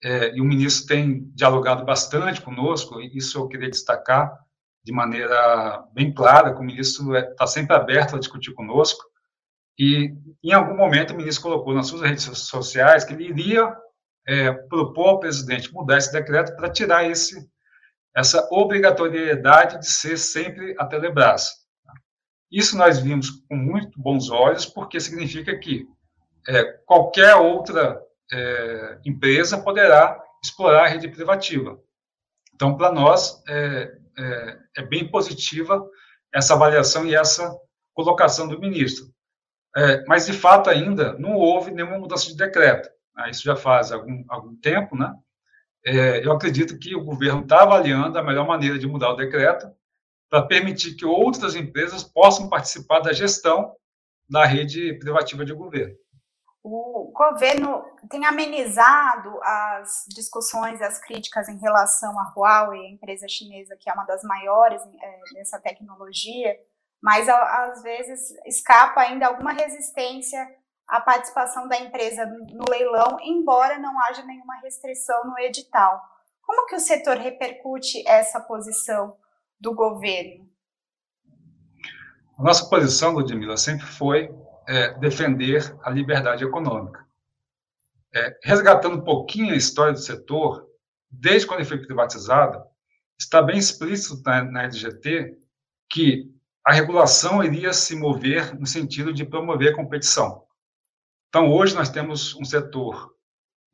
é, 0.02 0.34
e 0.34 0.40
o 0.40 0.44
ministro 0.44 0.86
tem 0.86 1.30
dialogado 1.34 1.84
bastante 1.84 2.40
conosco, 2.40 3.00
e 3.00 3.16
isso 3.16 3.38
eu 3.38 3.48
queria 3.48 3.70
destacar 3.70 4.38
de 4.84 4.92
maneira 4.92 5.84
bem 5.92 6.12
clara, 6.12 6.54
que 6.54 6.60
o 6.60 6.64
ministro 6.64 7.16
está 7.16 7.44
é, 7.44 7.48
sempre 7.48 7.74
aberto 7.74 8.14
a 8.14 8.18
discutir 8.18 8.52
conosco, 8.52 9.02
e, 9.78 10.14
em 10.42 10.52
algum 10.52 10.76
momento, 10.76 11.12
o 11.12 11.16
ministro 11.16 11.42
colocou 11.42 11.74
nas 11.74 11.88
suas 11.88 12.02
redes 12.02 12.24
sociais 12.24 13.04
que 13.04 13.12
ele 13.12 13.28
iria 13.28 13.76
é, 14.26 14.52
propor 14.52 15.08
ao 15.08 15.20
presidente 15.20 15.72
mudar 15.72 15.98
esse 15.98 16.12
decreto 16.12 16.56
para 16.56 16.70
tirar 16.70 17.08
esse, 17.08 17.46
essa 18.14 18.48
obrigatoriedade 18.50 19.78
de 19.78 19.86
ser 19.86 20.16
sempre 20.16 20.74
a 20.78 20.86
Telebrás. 20.86 21.50
Isso 22.50 22.76
nós 22.76 22.98
vimos 22.98 23.30
com 23.48 23.56
muito 23.56 24.00
bons 24.00 24.30
olhos, 24.30 24.64
porque 24.64 24.98
significa 24.98 25.58
que 25.58 25.86
é, 26.48 26.64
qualquer 26.86 27.34
outra 27.34 28.00
é, 28.32 28.98
empresa 29.04 29.58
poderá 29.58 30.20
explorar 30.42 30.84
a 30.84 30.88
rede 30.88 31.08
privativa. 31.08 31.78
Então, 32.54 32.76
para 32.76 32.90
nós, 32.90 33.42
é, 33.48 33.98
é, 34.18 34.58
é, 34.78 34.82
bem 34.82 35.08
positiva 35.08 35.86
essa 36.32 36.54
avaliação 36.54 37.06
e 37.06 37.14
essa 37.14 37.54
colocação 37.94 38.48
do 38.48 38.58
ministro. 38.58 39.06
É, 39.76 40.04
mas, 40.06 40.26
de 40.26 40.32
fato, 40.32 40.70
ainda 40.70 41.12
não 41.18 41.34
houve 41.34 41.70
nenhuma 41.70 41.98
mudança 41.98 42.26
de 42.26 42.36
decreto. 42.36 42.88
Né? 43.14 43.30
Isso 43.30 43.42
já 43.42 43.54
faz 43.54 43.92
algum, 43.92 44.24
algum 44.28 44.56
tempo, 44.56 44.96
né? 44.96 45.14
É, 45.84 46.24
eu 46.26 46.32
acredito 46.32 46.78
que 46.78 46.96
o 46.96 47.04
governo 47.04 47.42
está 47.42 47.62
avaliando 47.62 48.18
a 48.18 48.22
melhor 48.22 48.46
maneira 48.46 48.78
de 48.78 48.88
mudar 48.88 49.10
o 49.10 49.16
decreto 49.16 49.70
para 50.28 50.42
permitir 50.42 50.96
que 50.96 51.04
outras 51.04 51.54
empresas 51.54 52.02
possam 52.02 52.48
participar 52.48 53.00
da 53.00 53.12
gestão 53.12 53.72
da 54.28 54.44
rede 54.44 54.94
privativa 54.94 55.44
de 55.44 55.52
governo. 55.52 55.94
O 56.68 57.12
governo 57.14 57.84
tem 58.10 58.26
amenizado 58.26 59.38
as 59.40 60.04
discussões, 60.08 60.82
as 60.82 60.98
críticas 60.98 61.48
em 61.48 61.56
relação 61.60 62.18
à 62.18 62.32
Huawei, 62.34 62.86
a 62.86 62.90
empresa 62.90 63.28
chinesa 63.28 63.76
que 63.76 63.88
é 63.88 63.92
uma 63.92 64.04
das 64.04 64.24
maiores 64.24 64.82
é, 64.82 65.20
nessa 65.34 65.60
tecnologia, 65.60 66.58
mas 67.00 67.28
às 67.28 67.84
vezes 67.84 68.34
escapa 68.44 69.00
ainda 69.00 69.28
alguma 69.28 69.52
resistência 69.52 70.44
à 70.88 71.00
participação 71.00 71.68
da 71.68 71.78
empresa 71.78 72.26
no 72.26 72.64
leilão, 72.68 73.16
embora 73.22 73.78
não 73.78 74.00
haja 74.00 74.24
nenhuma 74.24 74.56
restrição 74.56 75.24
no 75.24 75.38
edital. 75.38 76.02
Como 76.42 76.66
que 76.66 76.74
o 76.74 76.80
setor 76.80 77.16
repercute 77.16 78.02
essa 78.08 78.40
posição 78.40 79.16
do 79.60 79.72
governo? 79.72 80.50
A 82.36 82.42
nossa 82.42 82.68
posição, 82.68 83.12
Ludmila, 83.12 83.56
sempre 83.56 83.86
foi 83.86 84.34
é, 84.66 84.94
defender 84.98 85.74
a 85.82 85.90
liberdade 85.90 86.44
econômica. 86.44 87.06
É, 88.14 88.38
resgatando 88.42 88.96
um 88.96 89.04
pouquinho 89.04 89.52
a 89.52 89.56
história 89.56 89.92
do 89.92 89.98
setor, 89.98 90.66
desde 91.10 91.46
quando 91.46 91.60
ele 91.60 91.68
foi 91.68 91.78
privatizado, 91.78 92.62
está 93.18 93.42
bem 93.42 93.58
explícito 93.58 94.22
na, 94.24 94.42
na 94.44 94.62
LGT 94.64 95.36
que 95.88 96.30
a 96.64 96.72
regulação 96.72 97.44
iria 97.44 97.72
se 97.72 97.94
mover 97.94 98.58
no 98.58 98.66
sentido 98.66 99.12
de 99.12 99.24
promover 99.24 99.72
a 99.72 99.76
competição. 99.76 100.44
Então, 101.28 101.52
hoje 101.52 101.74
nós 101.74 101.90
temos 101.90 102.34
um 102.34 102.44
setor, 102.44 103.14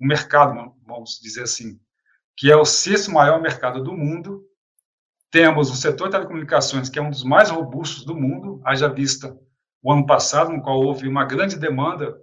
um 0.00 0.06
mercado, 0.06 0.74
vamos 0.84 1.18
dizer 1.22 1.44
assim, 1.44 1.80
que 2.36 2.50
é 2.50 2.56
o 2.56 2.64
sexto 2.64 3.10
maior 3.10 3.40
mercado 3.40 3.82
do 3.82 3.92
mundo. 3.92 4.44
Temos 5.30 5.70
o 5.70 5.76
setor 5.76 6.06
de 6.06 6.12
telecomunicações, 6.12 6.90
que 6.90 6.98
é 6.98 7.02
um 7.02 7.10
dos 7.10 7.24
mais 7.24 7.50
robustos 7.50 8.04
do 8.04 8.14
mundo, 8.14 8.60
haja 8.64 8.88
vista 8.88 9.38
o 9.82 9.92
ano 9.92 10.06
passado, 10.06 10.52
no 10.52 10.62
qual 10.62 10.80
houve 10.80 11.08
uma 11.08 11.24
grande 11.24 11.56
demanda 11.56 12.16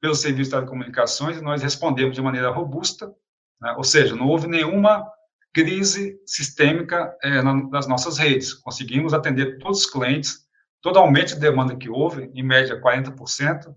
pelo 0.00 0.14
serviço 0.14 0.50
de 0.50 0.56
telecomunicações, 0.56 1.42
nós 1.42 1.62
respondemos 1.62 2.14
de 2.14 2.22
maneira 2.22 2.50
robusta, 2.50 3.12
né? 3.60 3.72
ou 3.76 3.84
seja, 3.84 4.16
não 4.16 4.28
houve 4.28 4.46
nenhuma 4.46 5.06
crise 5.52 6.18
sistêmica 6.24 7.14
é, 7.22 7.42
nas 7.42 7.86
nossas 7.86 8.16
redes. 8.16 8.54
Conseguimos 8.54 9.12
atender 9.12 9.58
todos 9.58 9.80
os 9.80 9.90
clientes, 9.90 10.46
todo 10.80 10.98
aumento 10.98 11.34
de 11.34 11.40
demanda 11.40 11.76
que 11.76 11.90
houve, 11.90 12.30
em 12.34 12.42
média 12.42 12.80
40% 12.80 13.74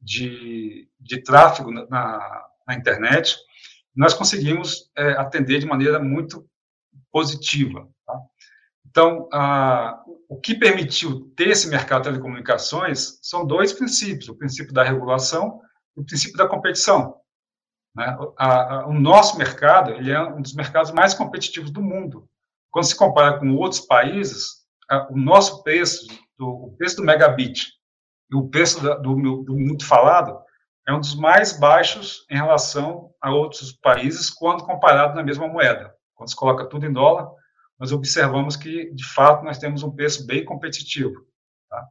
de, 0.00 0.88
de 1.00 1.22
tráfego 1.22 1.70
na, 1.70 2.46
na 2.66 2.74
internet, 2.74 3.36
nós 3.94 4.12
conseguimos 4.12 4.90
é, 4.96 5.12
atender 5.12 5.60
de 5.60 5.66
maneira 5.66 5.98
muito 6.00 6.44
positiva. 7.12 7.88
Tá? 8.04 8.20
Então, 8.94 9.28
a, 9.32 10.04
o 10.28 10.38
que 10.40 10.54
permitiu 10.54 11.28
ter 11.36 11.48
esse 11.48 11.68
mercado 11.68 12.02
de 12.02 12.10
telecomunicações 12.10 13.18
são 13.20 13.44
dois 13.44 13.72
princípios: 13.72 14.28
o 14.28 14.36
princípio 14.36 14.72
da 14.72 14.84
regulação 14.84 15.60
e 15.96 16.00
o 16.00 16.04
princípio 16.04 16.36
da 16.36 16.46
competição. 16.46 17.16
Né? 17.92 18.16
A, 18.38 18.74
a, 18.76 18.86
o 18.86 18.92
nosso 18.92 19.36
mercado 19.36 19.90
ele 19.90 20.12
é 20.12 20.22
um 20.22 20.40
dos 20.40 20.54
mercados 20.54 20.92
mais 20.92 21.12
competitivos 21.12 21.72
do 21.72 21.82
mundo. 21.82 22.28
Quando 22.70 22.84
se 22.84 22.96
compara 22.96 23.36
com 23.36 23.56
outros 23.56 23.80
países, 23.80 24.64
o 25.10 25.16
nosso 25.16 25.64
preço, 25.64 26.06
do, 26.38 26.48
o 26.48 26.76
preço 26.76 26.96
do 26.96 27.04
megabit 27.04 27.72
e 28.30 28.36
o 28.36 28.48
preço 28.48 28.80
da, 28.80 28.94
do, 28.94 29.16
do 29.42 29.56
muito 29.56 29.84
falado 29.84 30.38
é 30.86 30.92
um 30.92 31.00
dos 31.00 31.16
mais 31.16 31.58
baixos 31.58 32.24
em 32.30 32.36
relação 32.36 33.10
a 33.20 33.32
outros 33.32 33.72
países 33.72 34.30
quando 34.30 34.64
comparado 34.64 35.16
na 35.16 35.22
mesma 35.24 35.48
moeda. 35.48 35.92
Quando 36.14 36.30
se 36.30 36.36
coloca 36.36 36.68
tudo 36.68 36.86
em 36.86 36.92
dólar, 36.92 37.28
nós 37.78 37.92
observamos 37.92 38.56
que, 38.56 38.92
de 38.92 39.04
fato, 39.04 39.44
nós 39.44 39.58
temos 39.58 39.82
um 39.82 39.94
preço 39.94 40.26
bem 40.26 40.44
competitivo. 40.44 41.26
Tá? 41.68 41.88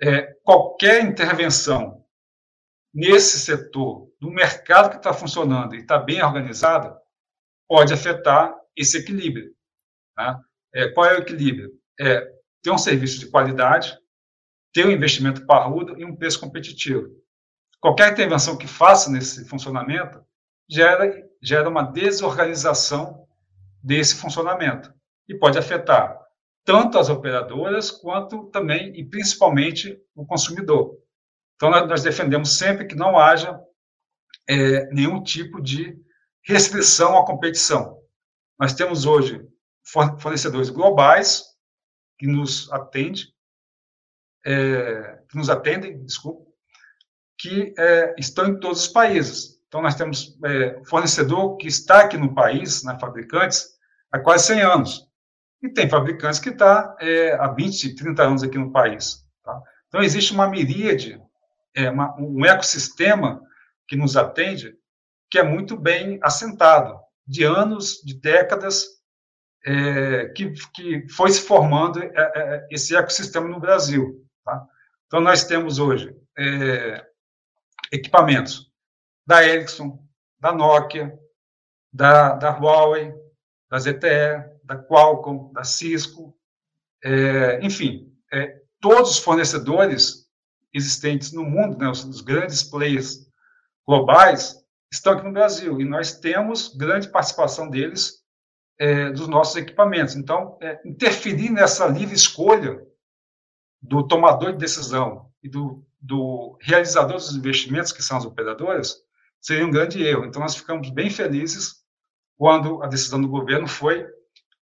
É, 0.00 0.22
qualquer 0.44 1.04
intervenção 1.04 2.04
nesse 2.94 3.38
setor, 3.38 4.10
no 4.20 4.30
mercado 4.30 4.90
que 4.90 4.96
está 4.96 5.12
funcionando 5.12 5.74
e 5.74 5.78
está 5.78 5.98
bem 5.98 6.22
organizado, 6.22 6.96
pode 7.68 7.92
afetar 7.92 8.54
esse 8.76 8.98
equilíbrio. 8.98 9.54
Tá? 10.14 10.40
É, 10.74 10.88
qual 10.88 11.06
é 11.06 11.14
o 11.14 11.20
equilíbrio? 11.20 11.72
É 12.00 12.32
ter 12.62 12.70
um 12.70 12.78
serviço 12.78 13.18
de 13.18 13.28
qualidade, 13.28 13.98
ter 14.72 14.86
um 14.86 14.90
investimento 14.90 15.44
parrudo 15.44 15.98
e 15.98 16.04
um 16.04 16.14
preço 16.14 16.40
competitivo. 16.40 17.08
Qualquer 17.80 18.12
intervenção 18.12 18.56
que 18.56 18.66
faça 18.66 19.10
nesse 19.10 19.46
funcionamento 19.48 20.24
gera, 20.68 21.28
gera 21.42 21.68
uma 21.68 21.82
desorganização 21.82 23.26
desse 23.82 24.16
funcionamento 24.16 24.95
e 25.28 25.34
pode 25.34 25.58
afetar 25.58 26.26
tanto 26.66 26.98
as 26.98 27.08
operadoras 27.08 27.92
quanto 27.92 28.50
também 28.50 28.92
e 28.98 29.04
principalmente 29.04 29.96
o 30.14 30.26
consumidor. 30.26 30.98
Então, 31.54 31.70
nós 31.70 32.02
defendemos 32.02 32.58
sempre 32.58 32.86
que 32.86 32.96
não 32.96 33.16
haja 33.16 33.58
é, 34.48 34.86
nenhum 34.92 35.22
tipo 35.22 35.62
de 35.62 35.96
restrição 36.44 37.16
à 37.16 37.24
competição. 37.24 37.98
Nós 38.58 38.74
temos 38.74 39.06
hoje 39.06 39.46
fornecedores 40.18 40.68
globais 40.68 41.44
que 42.18 42.26
nos 42.26 42.70
atendem, 42.72 43.24
é, 44.44 45.22
que 45.28 45.36
nos 45.36 45.48
atendem, 45.48 46.04
desculpa, 46.04 46.50
que 47.38 47.74
é, 47.78 48.14
estão 48.18 48.48
em 48.48 48.58
todos 48.58 48.82
os 48.82 48.88
países. 48.88 49.60
Então, 49.68 49.80
nós 49.80 49.94
temos 49.94 50.36
é, 50.44 50.82
fornecedor 50.84 51.56
que 51.58 51.68
está 51.68 52.00
aqui 52.00 52.16
no 52.16 52.34
país, 52.34 52.82
né, 52.82 52.96
fabricantes, 53.00 53.68
há 54.10 54.18
quase 54.18 54.46
100 54.46 54.62
anos. 54.62 55.05
E 55.66 55.68
tem 55.68 55.88
fabricantes 55.88 56.38
que 56.38 56.50
está 56.50 56.96
é, 57.00 57.32
há 57.32 57.48
20, 57.48 57.96
30 57.96 58.22
anos 58.22 58.42
aqui 58.44 58.56
no 58.56 58.70
país. 58.70 59.26
Tá? 59.42 59.60
Então, 59.88 60.00
existe 60.00 60.32
uma 60.32 60.48
miríade, 60.48 61.20
é, 61.74 61.90
uma, 61.90 62.14
um 62.20 62.46
ecossistema 62.46 63.42
que 63.88 63.96
nos 63.96 64.16
atende, 64.16 64.76
que 65.28 65.40
é 65.40 65.42
muito 65.42 65.76
bem 65.76 66.20
assentado, 66.22 66.96
de 67.26 67.42
anos, 67.42 68.00
de 68.04 68.14
décadas, 68.14 68.84
é, 69.64 70.26
que, 70.28 70.52
que 70.72 71.08
foi 71.08 71.30
se 71.30 71.40
formando 71.40 72.00
é, 72.00 72.12
é, 72.14 72.68
esse 72.70 72.94
ecossistema 72.94 73.48
no 73.48 73.58
Brasil. 73.58 74.24
Tá? 74.44 74.64
Então, 75.08 75.20
nós 75.20 75.42
temos 75.42 75.80
hoje 75.80 76.16
é, 76.38 77.04
equipamentos 77.92 78.70
da 79.26 79.44
Ericsson, 79.44 79.98
da 80.38 80.52
Nokia, 80.52 81.12
da, 81.92 82.34
da 82.34 82.50
Huawei, 82.50 83.12
da 83.68 83.80
ZTE, 83.80 84.55
da 84.66 84.76
Qualcomm, 84.76 85.52
da 85.52 85.64
Cisco, 85.64 86.36
é, 87.02 87.60
enfim, 87.64 88.12
é, 88.32 88.60
todos 88.80 89.12
os 89.12 89.18
fornecedores 89.18 90.28
existentes 90.74 91.32
no 91.32 91.44
mundo, 91.44 91.78
né, 91.78 91.88
os, 91.88 92.04
os, 92.04 92.20
grandes 92.20 92.62
players 92.62 93.26
globais, 93.86 94.56
estão 94.90 95.12
aqui 95.12 95.24
no 95.24 95.32
Brasil, 95.32 95.80
e 95.80 95.84
nós 95.84 96.18
temos 96.18 96.76
grande 96.76 97.08
participação 97.08 97.70
deles 97.70 98.24
é, 98.78 99.10
dos 99.10 99.28
nossos 99.28 99.56
equipamentos. 99.56 100.16
Então, 100.16 100.58
é, 100.60 100.80
interferir 100.84 101.50
nessa 101.50 101.86
livre 101.86 102.14
escolha 102.14 102.84
do 103.80 104.06
tomador 104.06 104.52
de 104.52 104.58
decisão 104.58 105.30
e 105.42 105.48
do, 105.48 105.86
do 106.00 106.58
realizador 106.60 107.16
dos 107.16 107.36
investimentos, 107.36 107.92
que 107.92 108.02
são 108.02 108.16
as 108.16 108.24
operadoras, 108.24 108.96
seria 109.40 109.64
um 109.64 109.70
grande 109.70 110.02
erro. 110.02 110.24
Então, 110.24 110.42
nós 110.42 110.56
ficamos 110.56 110.90
bem 110.90 111.08
felizes 111.08 111.84
quando 112.36 112.82
a 112.82 112.86
decisão 112.86 113.20
do 113.20 113.28
governo 113.28 113.68
foi 113.68 114.06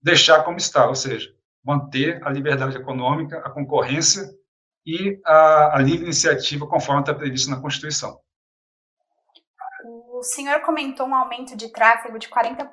deixar 0.02 0.42
como 0.44 0.56
está, 0.56 0.86
ou 0.86 0.94
seja, 0.94 1.34
manter 1.64 2.24
a 2.24 2.30
liberdade 2.30 2.76
econômica, 2.76 3.38
a 3.38 3.50
concorrência 3.50 4.28
e 4.86 5.20
a, 5.24 5.76
a 5.76 5.78
livre 5.80 6.04
iniciativa 6.04 6.66
conforme 6.66 7.02
está 7.02 7.14
previsto 7.14 7.50
na 7.50 7.60
Constituição. 7.60 8.20
O 9.84 10.22
senhor 10.22 10.60
comentou 10.62 11.06
um 11.06 11.14
aumento 11.14 11.56
de 11.56 11.70
tráfego 11.70 12.18
de 12.18 12.28
40% 12.28 12.70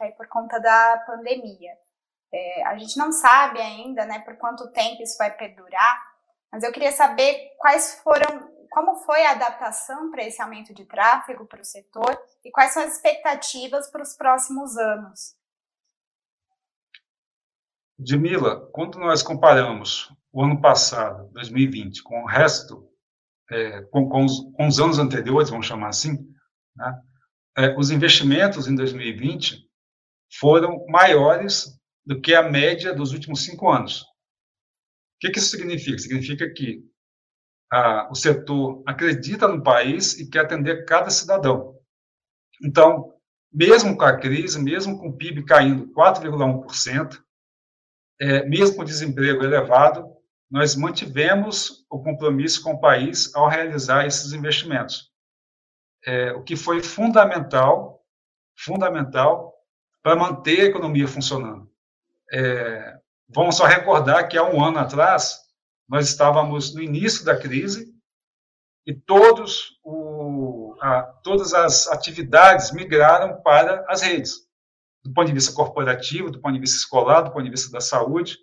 aí 0.00 0.12
por 0.12 0.26
conta 0.28 0.58
da 0.58 1.02
pandemia. 1.06 1.72
É, 2.34 2.66
a 2.66 2.76
gente 2.76 2.98
não 2.98 3.12
sabe 3.12 3.60
ainda, 3.60 4.04
né, 4.04 4.18
por 4.20 4.36
quanto 4.36 4.70
tempo 4.72 5.02
isso 5.02 5.16
vai 5.18 5.30
perdurar, 5.30 6.02
mas 6.50 6.62
eu 6.62 6.72
queria 6.72 6.92
saber 6.92 7.52
quais 7.58 8.00
foram, 8.02 8.50
como 8.70 8.96
foi 8.96 9.24
a 9.24 9.32
adaptação 9.32 10.10
para 10.10 10.24
esse 10.24 10.42
aumento 10.42 10.74
de 10.74 10.84
tráfego 10.84 11.46
para 11.46 11.60
o 11.60 11.64
setor 11.64 12.18
e 12.44 12.50
quais 12.50 12.72
são 12.72 12.82
as 12.82 12.94
expectativas 12.94 13.90
para 13.90 14.02
os 14.02 14.14
próximos 14.14 14.76
anos. 14.76 15.34
Dimila, 18.02 18.68
quando 18.72 18.98
nós 18.98 19.22
comparamos 19.22 20.12
o 20.32 20.42
ano 20.42 20.60
passado, 20.60 21.30
2020, 21.32 22.02
com 22.02 22.22
o 22.22 22.26
resto, 22.26 22.88
é, 23.50 23.82
com, 23.82 24.08
com, 24.08 24.24
os, 24.24 24.40
com, 24.54 24.66
os, 24.66 24.80
anos 24.80 24.98
anteriores, 24.98 25.50
vamos 25.50 25.66
chamar 25.66 25.88
assim, 25.88 26.18
né, 26.74 27.00
é, 27.58 27.76
os 27.78 27.90
investimentos 27.90 28.66
em 28.66 28.74
2020 28.74 29.68
foram 30.38 30.84
maiores 30.88 31.78
do 32.04 32.20
que 32.20 32.34
a 32.34 32.42
média 32.42 32.94
dos 32.94 33.12
últimos 33.12 33.44
cinco 33.44 33.70
anos. 33.70 34.02
O 34.02 34.06
que, 35.20 35.30
que 35.30 35.38
isso 35.38 35.50
significa? 35.50 35.98
Significa 35.98 36.52
que 36.52 36.82
o 38.10 38.14
setor 38.14 38.82
acredita 38.86 39.48
no 39.48 39.62
país 39.62 40.18
e 40.18 40.28
quer 40.28 40.40
atender 40.40 40.84
cada 40.84 41.08
cidadão. 41.10 41.74
Então, 42.62 43.14
mesmo 43.52 43.96
com 43.96 44.04
a 44.04 44.18
crise, 44.18 44.62
mesmo 44.62 44.98
com 44.98 45.08
o 45.08 45.16
PIB 45.16 45.44
caindo 45.44 45.92
4,1%, 45.92 47.18
é, 48.22 48.46
mesmo 48.46 48.76
com 48.76 48.84
desemprego 48.84 49.42
elevado, 49.42 50.16
nós 50.48 50.76
mantivemos 50.76 51.84
o 51.90 52.00
compromisso 52.00 52.62
com 52.62 52.74
o 52.74 52.80
país 52.80 53.34
ao 53.34 53.48
realizar 53.48 54.06
esses 54.06 54.32
investimentos. 54.32 55.10
É, 56.06 56.30
o 56.32 56.42
que 56.44 56.54
foi 56.54 56.80
fundamental, 56.80 58.00
fundamental 58.56 59.52
para 60.04 60.14
manter 60.14 60.60
a 60.60 60.64
economia 60.66 61.08
funcionando. 61.08 61.68
É, 62.32 62.96
vamos 63.28 63.56
só 63.56 63.66
recordar 63.66 64.28
que 64.28 64.38
há 64.38 64.44
um 64.44 64.64
ano 64.64 64.78
atrás 64.78 65.40
nós 65.88 66.08
estávamos 66.08 66.72
no 66.72 66.80
início 66.80 67.24
da 67.24 67.36
crise 67.36 67.92
e 68.86 68.94
todos 68.94 69.80
o, 69.82 70.76
a, 70.80 71.02
todas 71.24 71.52
as 71.52 71.88
atividades 71.88 72.70
migraram 72.70 73.42
para 73.42 73.84
as 73.88 74.00
redes 74.00 74.51
do 75.04 75.12
ponto 75.12 75.26
de 75.26 75.32
vista 75.32 75.52
corporativo, 75.52 76.30
do 76.30 76.40
ponto 76.40 76.54
de 76.54 76.60
vista 76.60 76.76
escolar, 76.76 77.22
do 77.22 77.32
ponto 77.32 77.44
de 77.44 77.50
vista 77.50 77.70
da 77.70 77.80
saúde, 77.80 78.38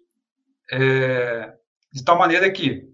é, 0.72 1.54
de 1.92 2.04
tal 2.04 2.18
maneira 2.18 2.52
que 2.52 2.88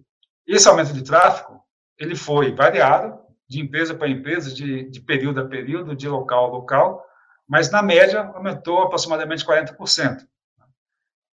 esse 0.48 0.68
aumento 0.68 0.94
de 0.94 1.04
tráfego 1.04 1.62
ele 1.98 2.16
foi 2.16 2.54
variado 2.54 3.20
de 3.48 3.60
empresa 3.60 3.96
para 3.96 4.10
empresa, 4.10 4.54
de, 4.54 4.90
de 4.90 5.02
período 5.02 5.42
a 5.42 5.48
período, 5.48 5.96
de 5.96 6.08
local 6.08 6.46
a 6.46 6.50
local, 6.50 7.06
mas 7.48 7.70
na 7.70 7.82
média 7.82 8.24
aumentou 8.34 8.82
aproximadamente 8.82 9.46
40%. 9.46 10.26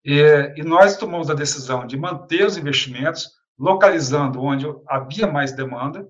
E, 0.04 0.54
e 0.56 0.62
nós 0.62 0.96
tomamos 0.96 1.30
a 1.30 1.34
decisão 1.34 1.86
de 1.86 1.96
manter 1.96 2.44
os 2.44 2.56
investimentos, 2.56 3.28
localizando 3.58 4.42
onde 4.42 4.66
havia 4.88 5.26
mais 5.26 5.52
demanda, 5.52 6.08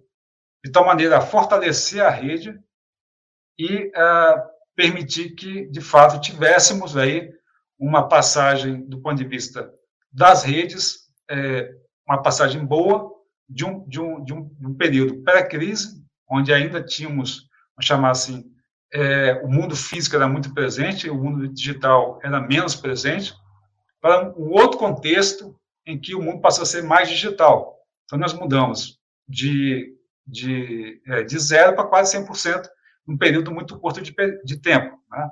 de 0.65 0.71
tal 0.71 0.87
maneira 0.87 1.19
a 1.19 1.23
fortalecer 1.23 2.05
a 2.05 2.11
rede 2.11 2.59
e 3.59 3.89
uh, 3.89 4.51
permitir 4.81 5.35
que, 5.35 5.67
de 5.67 5.83
fato, 5.83 6.19
tivéssemos 6.23 6.97
aí 6.97 7.31
uma 7.79 8.09
passagem 8.09 8.81
do 8.89 8.99
ponto 9.03 9.19
de 9.19 9.29
vista 9.29 9.71
das 10.11 10.43
redes, 10.43 11.01
é, 11.31 11.71
uma 12.09 12.23
passagem 12.23 12.65
boa 12.65 13.13
de 13.47 13.63
um, 13.63 13.87
de 13.87 14.01
um, 14.01 14.25
de 14.25 14.33
um, 14.33 14.49
de 14.49 14.67
um 14.67 14.75
período 14.75 15.23
pré-crise, 15.23 16.03
onde 16.31 16.51
ainda 16.51 16.83
tínhamos, 16.83 17.47
vamos 17.77 17.85
chamar 17.85 18.13
assim, 18.13 18.51
é, 18.91 19.35
o 19.45 19.49
mundo 19.49 19.77
físico 19.77 20.17
era 20.17 20.27
muito 20.27 20.55
presente, 20.55 21.11
o 21.11 21.15
mundo 21.15 21.47
digital 21.47 22.19
era 22.25 22.41
menos 22.41 22.75
presente, 22.75 23.35
para 24.01 24.31
um 24.31 24.51
outro 24.51 24.79
contexto 24.79 25.55
em 25.85 26.01
que 26.01 26.15
o 26.15 26.23
mundo 26.23 26.41
passou 26.41 26.63
a 26.63 26.67
ser 26.67 26.83
mais 26.83 27.07
digital. 27.07 27.77
Então, 28.07 28.19
nós 28.19 28.33
mudamos 28.33 28.99
de, 29.29 29.95
de, 30.27 31.03
é, 31.07 31.23
de 31.23 31.39
zero 31.39 31.77
para 31.77 31.87
quase 31.87 32.17
100% 32.17 32.67
num 33.07 33.17
período 33.17 33.53
muito 33.53 33.79
curto 33.79 34.01
de, 34.01 34.15
de 34.45 34.57
tempo. 34.61 34.99
Né? 35.11 35.29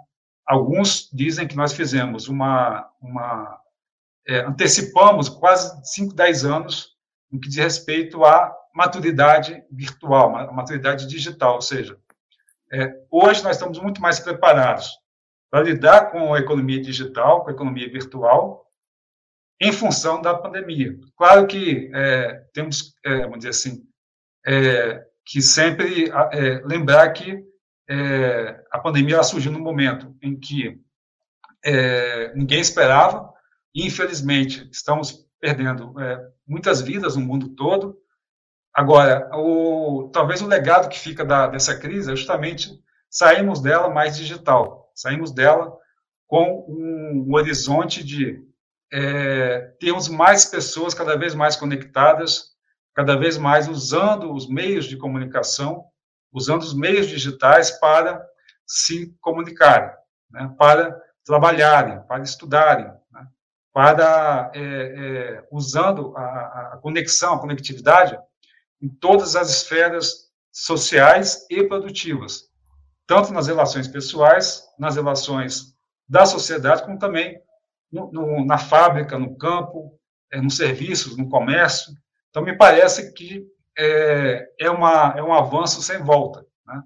Alguns 0.46 1.10
dizem 1.12 1.46
que 1.46 1.56
nós 1.56 1.72
fizemos 1.72 2.28
uma, 2.28 2.88
uma 3.00 3.60
é, 4.26 4.40
antecipamos 4.40 5.28
quase 5.28 5.80
5, 5.94 6.14
10 6.14 6.44
anos 6.44 6.96
no 7.30 7.40
que 7.40 7.48
diz 7.48 7.58
respeito 7.58 8.24
à 8.24 8.54
maturidade 8.74 9.62
virtual, 9.70 10.36
a 10.36 10.52
maturidade 10.52 11.06
digital, 11.06 11.56
ou 11.56 11.60
seja, 11.60 11.98
é, 12.72 12.94
hoje 13.10 13.42
nós 13.42 13.56
estamos 13.56 13.78
muito 13.78 14.00
mais 14.00 14.20
preparados 14.20 14.90
para 15.50 15.62
lidar 15.62 16.10
com 16.10 16.34
a 16.34 16.38
economia 16.38 16.80
digital, 16.80 17.42
com 17.42 17.50
a 17.50 17.52
economia 17.52 17.90
virtual, 17.90 18.66
em 19.60 19.72
função 19.72 20.20
da 20.20 20.34
pandemia. 20.34 20.96
Claro 21.16 21.46
que 21.46 21.90
é, 21.94 22.34
temos, 22.52 22.94
é, 23.04 23.22
vamos 23.22 23.38
dizer 23.38 23.50
assim, 23.50 23.82
é, 24.46 25.04
que 25.24 25.40
sempre 25.42 26.10
é, 26.10 26.62
lembrar 26.64 27.10
que 27.12 27.44
é, 27.88 28.64
a 28.70 28.78
pandemia 28.78 29.22
surgiu 29.22 29.50
no 29.50 29.60
momento 29.60 30.14
em 30.22 30.38
que 30.38 30.80
é, 31.64 32.32
ninguém 32.34 32.60
esperava, 32.60 33.32
e 33.74 33.86
infelizmente 33.86 34.68
estamos 34.70 35.26
perdendo 35.40 35.94
muitas 36.46 36.80
vidas 36.80 37.14
no 37.16 37.22
mundo 37.22 37.50
todo. 37.50 37.96
Agora, 38.74 39.30
o, 39.34 40.10
talvez 40.12 40.40
o 40.42 40.46
legado 40.46 40.88
que 40.88 40.98
fica 40.98 41.24
da, 41.24 41.46
dessa 41.46 41.78
crise 41.78 42.12
é 42.12 42.16
justamente 42.16 42.80
sairmos 43.10 43.60
dela 43.60 43.88
mais 43.88 44.16
digital, 44.16 44.90
saímos 44.94 45.32
dela 45.32 45.76
com 46.26 46.64
um, 46.68 47.26
um 47.28 47.34
horizonte 47.34 48.04
de 48.04 48.42
é, 48.92 49.72
termos 49.80 50.08
mais 50.08 50.44
pessoas 50.44 50.94
cada 50.94 51.16
vez 51.16 51.34
mais 51.34 51.56
conectadas, 51.56 52.50
cada 52.94 53.16
vez 53.16 53.38
mais 53.38 53.68
usando 53.68 54.32
os 54.32 54.48
meios 54.48 54.86
de 54.86 54.96
comunicação, 54.96 55.84
usando 56.32 56.62
os 56.62 56.74
meios 56.74 57.08
digitais 57.08 57.70
para 57.72 58.24
se 58.66 59.14
comunicarem, 59.20 59.90
né, 60.30 60.54
para 60.58 61.00
trabalharem, 61.24 62.00
para 62.06 62.22
estudarem, 62.22 62.86
né, 63.10 63.26
para 63.72 64.50
é, 64.54 64.60
é, 64.60 65.48
usando 65.50 66.16
a, 66.16 66.72
a 66.74 66.78
conexão, 66.82 67.34
a 67.34 67.40
conectividade 67.40 68.18
em 68.80 68.88
todas 68.88 69.36
as 69.36 69.50
esferas 69.50 70.28
sociais 70.52 71.46
e 71.50 71.64
produtivas, 71.64 72.48
tanto 73.06 73.32
nas 73.32 73.46
relações 73.46 73.88
pessoais, 73.88 74.64
nas 74.78 74.96
relações 74.96 75.74
da 76.08 76.26
sociedade, 76.26 76.82
como 76.82 76.98
também 76.98 77.40
no, 77.90 78.10
no, 78.12 78.44
na 78.44 78.58
fábrica, 78.58 79.18
no 79.18 79.36
campo, 79.36 79.98
é, 80.32 80.40
nos 80.40 80.56
serviços, 80.56 81.16
no 81.16 81.28
comércio. 81.28 81.92
Então, 82.30 82.42
me 82.42 82.56
parece 82.56 83.12
que 83.12 83.46
é, 83.78 84.50
é, 84.58 84.70
uma, 84.70 85.14
é 85.16 85.22
um 85.22 85.32
avanço 85.32 85.80
sem 85.80 86.02
volta. 86.02 86.44
Né? 86.66 86.82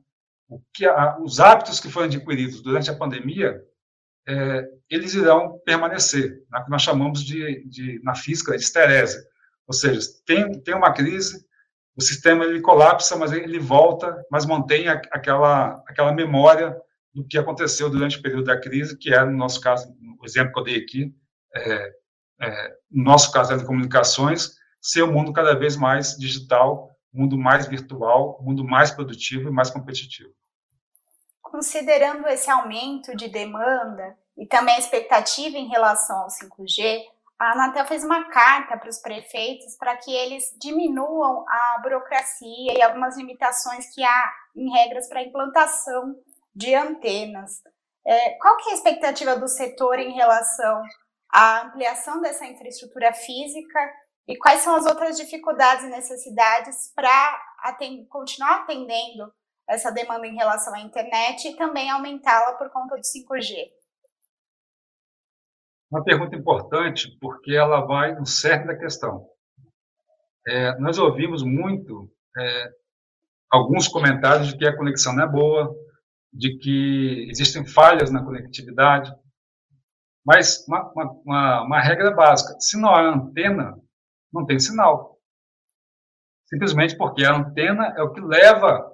O 0.49 0.61
que 0.75 0.87
a, 0.87 1.19
os 1.19 1.41
hábitos 1.41 1.81
que 1.81 1.91
foram 1.91 2.07
adquiridos 2.07 2.61
durante 2.61 2.91
a 2.91 2.97
pandemia, 2.97 3.63
é, 4.29 4.69
eles 4.91 5.15
irão 5.15 5.59
permanecer, 5.65 6.45
né? 6.51 6.63
que 6.63 6.71
nós 6.71 6.83
chamamos 6.83 7.25
de, 7.25 7.65
de, 7.67 8.01
na 8.05 8.15
física, 8.15 8.57
de 8.57 8.63
esterese. 8.63 9.27
Ou 9.67 9.73
seja, 9.73 10.01
tem, 10.27 10.61
tem 10.61 10.75
uma 10.75 10.93
crise, 10.93 11.47
o 11.97 12.03
sistema 12.03 12.45
ele 12.45 12.61
colapsa, 12.61 13.17
mas 13.17 13.33
ele 13.33 13.59
volta, 13.59 14.23
mas 14.31 14.45
mantém 14.45 14.89
a, 14.89 15.01
aquela, 15.11 15.83
aquela 15.89 16.13
memória 16.13 16.77
do 17.15 17.27
que 17.27 17.39
aconteceu 17.39 17.89
durante 17.89 18.19
o 18.19 18.23
período 18.23 18.45
da 18.45 18.61
crise, 18.61 18.99
que 18.99 19.13
era, 19.13 19.25
no 19.25 19.37
nosso 19.37 19.61
caso, 19.61 19.95
o 20.21 20.27
exemplo 20.27 20.53
que 20.53 20.61
eu 20.61 20.65
dei 20.65 20.77
aqui, 20.77 21.15
é, 21.55 21.93
é, 22.41 22.75
no 22.91 23.05
nosso 23.05 23.33
caso, 23.33 23.57
de 23.57 23.65
comunicações, 23.65 24.57
ser 24.83 25.05
um 25.05 25.13
mundo 25.13 25.33
cada 25.33 25.55
vez 25.55 25.77
mais 25.77 26.17
digital, 26.19 26.91
mundo 27.13 27.39
mais 27.39 27.67
virtual, 27.69 28.39
mundo 28.43 28.65
mais 28.65 28.91
produtivo 28.91 29.49
e 29.49 29.53
mais 29.53 29.71
competitivo. 29.71 30.31
Considerando 31.41 32.27
esse 32.27 32.51
aumento 32.51 33.17
de 33.17 33.29
demanda 33.29 34.17
e 34.37 34.47
também 34.47 34.75
a 34.75 34.79
expectativa 34.79 35.57
em 35.57 35.69
relação 35.69 36.17
ao 36.23 36.29
5G, 36.29 37.03
a 37.39 37.53
Anatel 37.53 37.87
fez 37.87 38.05
uma 38.05 38.25
carta 38.31 38.77
para 38.77 38.89
os 38.89 38.99
prefeitos 38.99 39.77
para 39.77 39.97
que 39.97 40.11
eles 40.11 40.45
diminuam 40.61 41.45
a 41.49 41.79
burocracia 41.83 42.73
e 42.77 42.83
algumas 42.83 43.17
limitações 43.17 43.93
que 43.95 44.03
há 44.03 44.33
em 44.57 44.71
regras 44.71 45.09
para 45.09 45.21
a 45.21 45.25
implantação 45.25 46.15
de 46.55 46.75
antenas. 46.75 47.61
É, 48.07 48.31
qual 48.39 48.57
que 48.57 48.71
é 48.71 48.73
a 48.73 48.77
expectativa 48.77 49.37
do 49.37 49.49
setor 49.49 49.99
em 49.99 50.13
relação 50.13 50.83
à 51.33 51.63
ampliação 51.63 52.21
dessa 52.21 52.47
infraestrutura 52.47 53.13
física 53.13 53.93
e 54.27 54.37
quais 54.37 54.61
são 54.61 54.77
as 54.77 54.87
outras 54.87 55.17
dificuldades 55.17 55.85
e 55.85 55.89
necessidades 55.89 56.93
para 56.95 57.41
atend 57.61 58.07
continuar 58.07 58.63
atendendo 58.63 59.33
essa 59.69 59.91
demanda 59.91 60.27
em 60.27 60.35
relação 60.35 60.75
à 60.75 60.81
internet 60.81 61.49
e 61.49 61.57
também 61.57 61.91
aumentá-la 61.91 62.55
por 62.55 62.71
conta 62.71 62.97
do 62.97 63.03
5G? 63.03 63.71
Uma 65.91 66.05
pergunta 66.05 66.35
importante, 66.37 67.17
porque 67.21 67.53
ela 67.53 67.83
vai 67.83 68.15
no 68.15 68.25
cerne 68.25 68.67
da 68.67 68.79
questão. 68.79 69.29
É, 70.47 70.79
nós 70.79 70.99
ouvimos 70.99 71.43
muito 71.43 72.11
é, 72.37 72.71
alguns 73.51 73.87
comentários 73.89 74.49
de 74.49 74.57
que 74.57 74.67
a 74.67 74.77
conexão 74.77 75.15
não 75.15 75.25
é 75.25 75.29
boa, 75.29 75.75
de 76.33 76.57
que 76.59 77.29
existem 77.29 77.67
falhas 77.67 78.11
na 78.11 78.25
conectividade, 78.25 79.13
mas 80.25 80.67
uma, 80.67 80.91
uma, 81.25 81.63
uma, 81.65 81.81
regra 81.81 82.11
básica: 82.11 82.59
se 82.59 82.81
não 82.81 82.89
há 82.89 83.03
antena, 83.03 83.77
não 84.33 84.47
tem 84.47 84.59
sinal. 84.59 85.19
Simplesmente 86.47 86.97
porque 86.97 87.25
a 87.25 87.35
antena 87.35 87.95
é 87.97 88.03
o 88.03 88.13
que 88.13 88.21
leva 88.21 88.93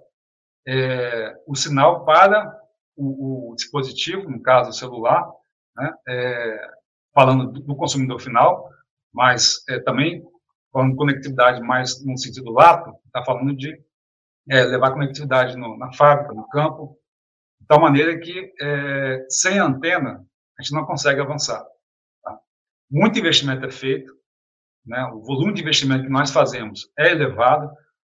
é, 0.67 1.35
o 1.47 1.55
sinal 1.55 2.05
para 2.05 2.57
o, 2.97 3.53
o, 3.53 3.55
dispositivo, 3.55 4.29
no 4.31 4.43
caso 4.43 4.71
o 4.71 4.75
celular, 4.75 5.27
né, 5.77 5.95
é, 6.09 6.71
falando 7.15 7.53
do, 7.53 7.61
do, 7.61 7.77
consumidor 7.77 8.21
final, 8.21 8.69
mas 9.13 9.65
é, 9.69 9.81
também 9.81 10.23
falando 10.73 10.91
de 10.91 10.97
conectividade 10.97 11.61
mais 11.61 12.05
no 12.05 12.17
sentido 12.19 12.53
lato, 12.53 12.95
está 13.07 13.25
falando 13.25 13.57
de 13.57 13.81
é, 14.51 14.65
levar 14.65 14.93
conectividade 14.93 15.57
no, 15.57 15.77
na 15.77 15.93
fábrica, 15.93 16.35
no 16.35 16.49
campo, 16.49 16.99
tal 17.67 17.81
maneira 17.81 18.19
que, 18.19 18.53
é, 18.61 19.27
sem 19.29 19.59
antena, 19.59 20.25
a 20.59 20.63
gente 20.63 20.75
não 20.75 20.85
consegue 20.85 21.21
avançar. 21.21 21.65
Tá? 22.23 22.39
Muito 22.91 23.19
investimento 23.19 23.65
é 23.65 23.71
feito, 23.71 24.18
né? 24.89 25.05
o 25.13 25.21
volume 25.21 25.53
de 25.53 25.61
investimento 25.61 26.05
que 26.05 26.11
nós 26.11 26.31
fazemos 26.31 26.91
é 26.99 27.11
elevado, 27.11 27.71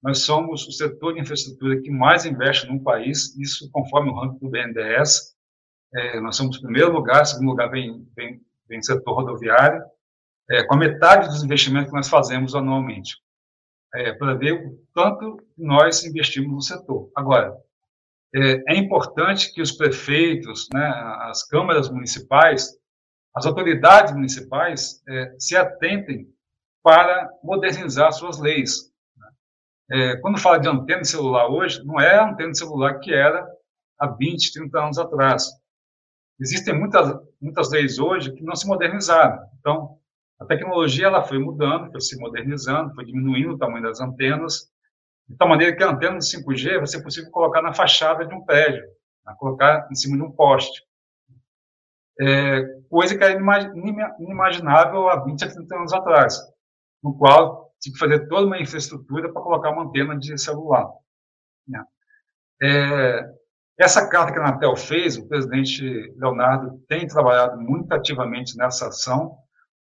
nós 0.03 0.21
somos 0.25 0.67
o 0.67 0.73
setor 0.73 1.15
de 1.15 1.21
infraestrutura 1.21 1.81
que 1.81 1.91
mais 1.91 2.25
investe 2.25 2.67
no 2.67 2.83
país, 2.83 3.37
isso 3.37 3.71
conforme 3.71 4.11
o 4.11 4.15
ranking 4.15 4.39
do 4.39 4.49
BNDES, 4.49 5.37
é, 5.95 6.21
nós 6.21 6.37
somos 6.37 6.57
o 6.57 6.63
primeiro 6.63 6.93
lugar, 6.93 7.27
segundo 7.27 7.51
lugar 7.51 7.69
vem, 7.71 8.07
vem, 8.17 8.41
vem 8.69 8.81
setor 8.81 9.15
rodoviário, 9.15 9.83
é, 10.51 10.65
com 10.65 10.75
a 10.75 10.79
metade 10.79 11.29
dos 11.29 11.43
investimentos 11.43 11.91
que 11.91 11.97
nós 11.97 12.09
fazemos 12.09 12.55
anualmente, 12.55 13.17
é, 13.95 14.13
para 14.13 14.35
ver 14.35 14.53
o 14.53 14.81
quanto 14.95 15.37
nós 15.59 16.05
investimos 16.05 16.53
no 16.53 16.63
setor. 16.63 17.11
Agora, 17.15 17.55
é, 18.35 18.75
é 18.75 18.77
importante 18.77 19.53
que 19.53 19.61
os 19.61 19.73
prefeitos, 19.73 20.69
né, 20.73 20.87
as 21.23 21.47
câmaras 21.47 21.91
municipais, 21.91 22.79
as 23.35 23.45
autoridades 23.45 24.15
municipais 24.15 25.03
é, 25.09 25.35
se 25.39 25.57
atentem 25.57 26.29
para 26.83 27.31
modernizar 27.43 28.13
suas 28.13 28.39
leis. 28.39 28.91
Né? 29.17 29.29
É, 29.93 30.17
quando 30.17 30.39
fala 30.39 30.59
de 30.59 30.69
antena 30.69 31.03
de 31.03 31.09
celular 31.09 31.49
hoje, 31.49 31.85
não 31.85 32.01
é 32.01 32.17
a 32.17 32.29
antena 32.29 32.51
de 32.51 32.59
celular 32.59 32.99
que 33.01 33.13
era 33.13 33.47
há 33.99 34.07
20, 34.07 34.53
30 34.53 34.79
anos 34.79 34.99
atrás. 34.99 35.51
Existem 36.41 36.79
muitas, 36.79 37.21
muitas 37.41 37.71
leis 37.71 37.99
hoje 37.99 38.33
que 38.33 38.43
não 38.43 38.57
se 38.57 38.67
modernizaram. 38.67 39.39
Então, 39.59 39.99
a 40.41 40.47
tecnologia 40.47 41.07
ela 41.07 41.23
foi 41.23 41.39
mudando, 41.39 41.91
foi 41.91 42.01
se 42.01 42.19
modernizando, 42.19 42.95
foi 42.95 43.05
diminuindo 43.05 43.53
o 43.53 43.59
tamanho 43.59 43.83
das 43.83 44.01
antenas, 44.01 44.71
de 45.29 45.37
tal 45.37 45.49
maneira 45.49 45.77
que 45.77 45.83
a 45.83 45.91
antena 45.91 46.17
do 46.17 46.25
5G 46.25 46.79
vai 46.79 46.87
ser 46.87 47.03
possível 47.03 47.31
colocar 47.31 47.61
na 47.61 47.75
fachada 47.75 48.27
de 48.27 48.35
um 48.35 48.45
prédio. 48.45 48.83
a 49.27 49.35
colocar 49.35 49.87
em 49.91 49.95
cima 49.95 50.17
de 50.17 50.23
um 50.23 50.33
poste. 50.33 50.83
É, 52.19 52.63
coisa 52.89 53.17
que 53.17 53.23
era 53.23 53.39
inimaginável 54.19 55.09
há 55.09 55.23
20 55.23 55.45
a 55.45 55.49
30 55.53 55.77
anos 55.77 55.93
atrás, 55.93 56.39
no 57.03 57.17
qual 57.17 57.73
tinha 57.81 57.93
que 57.93 57.99
fazer 57.99 58.29
toda 58.29 58.47
uma 58.47 58.61
infraestrutura 58.61 59.33
para 59.33 59.43
colocar 59.43 59.71
uma 59.71 59.85
antena 59.85 60.19
de 60.19 60.37
celular. 60.39 60.89
Né? 61.67 61.83
É, 62.63 63.31
essa 63.79 64.07
carta 64.09 64.33
que 64.33 64.39
a 64.39 64.43
Anatel 64.43 64.77
fez, 64.77 65.17
o 65.17 65.27
presidente 65.27 65.83
Leonardo 66.17 66.79
tem 66.87 67.07
trabalhado 67.07 67.59
muito 67.59 67.91
ativamente 67.93 68.57
nessa 68.57 68.89
ação 68.89 69.39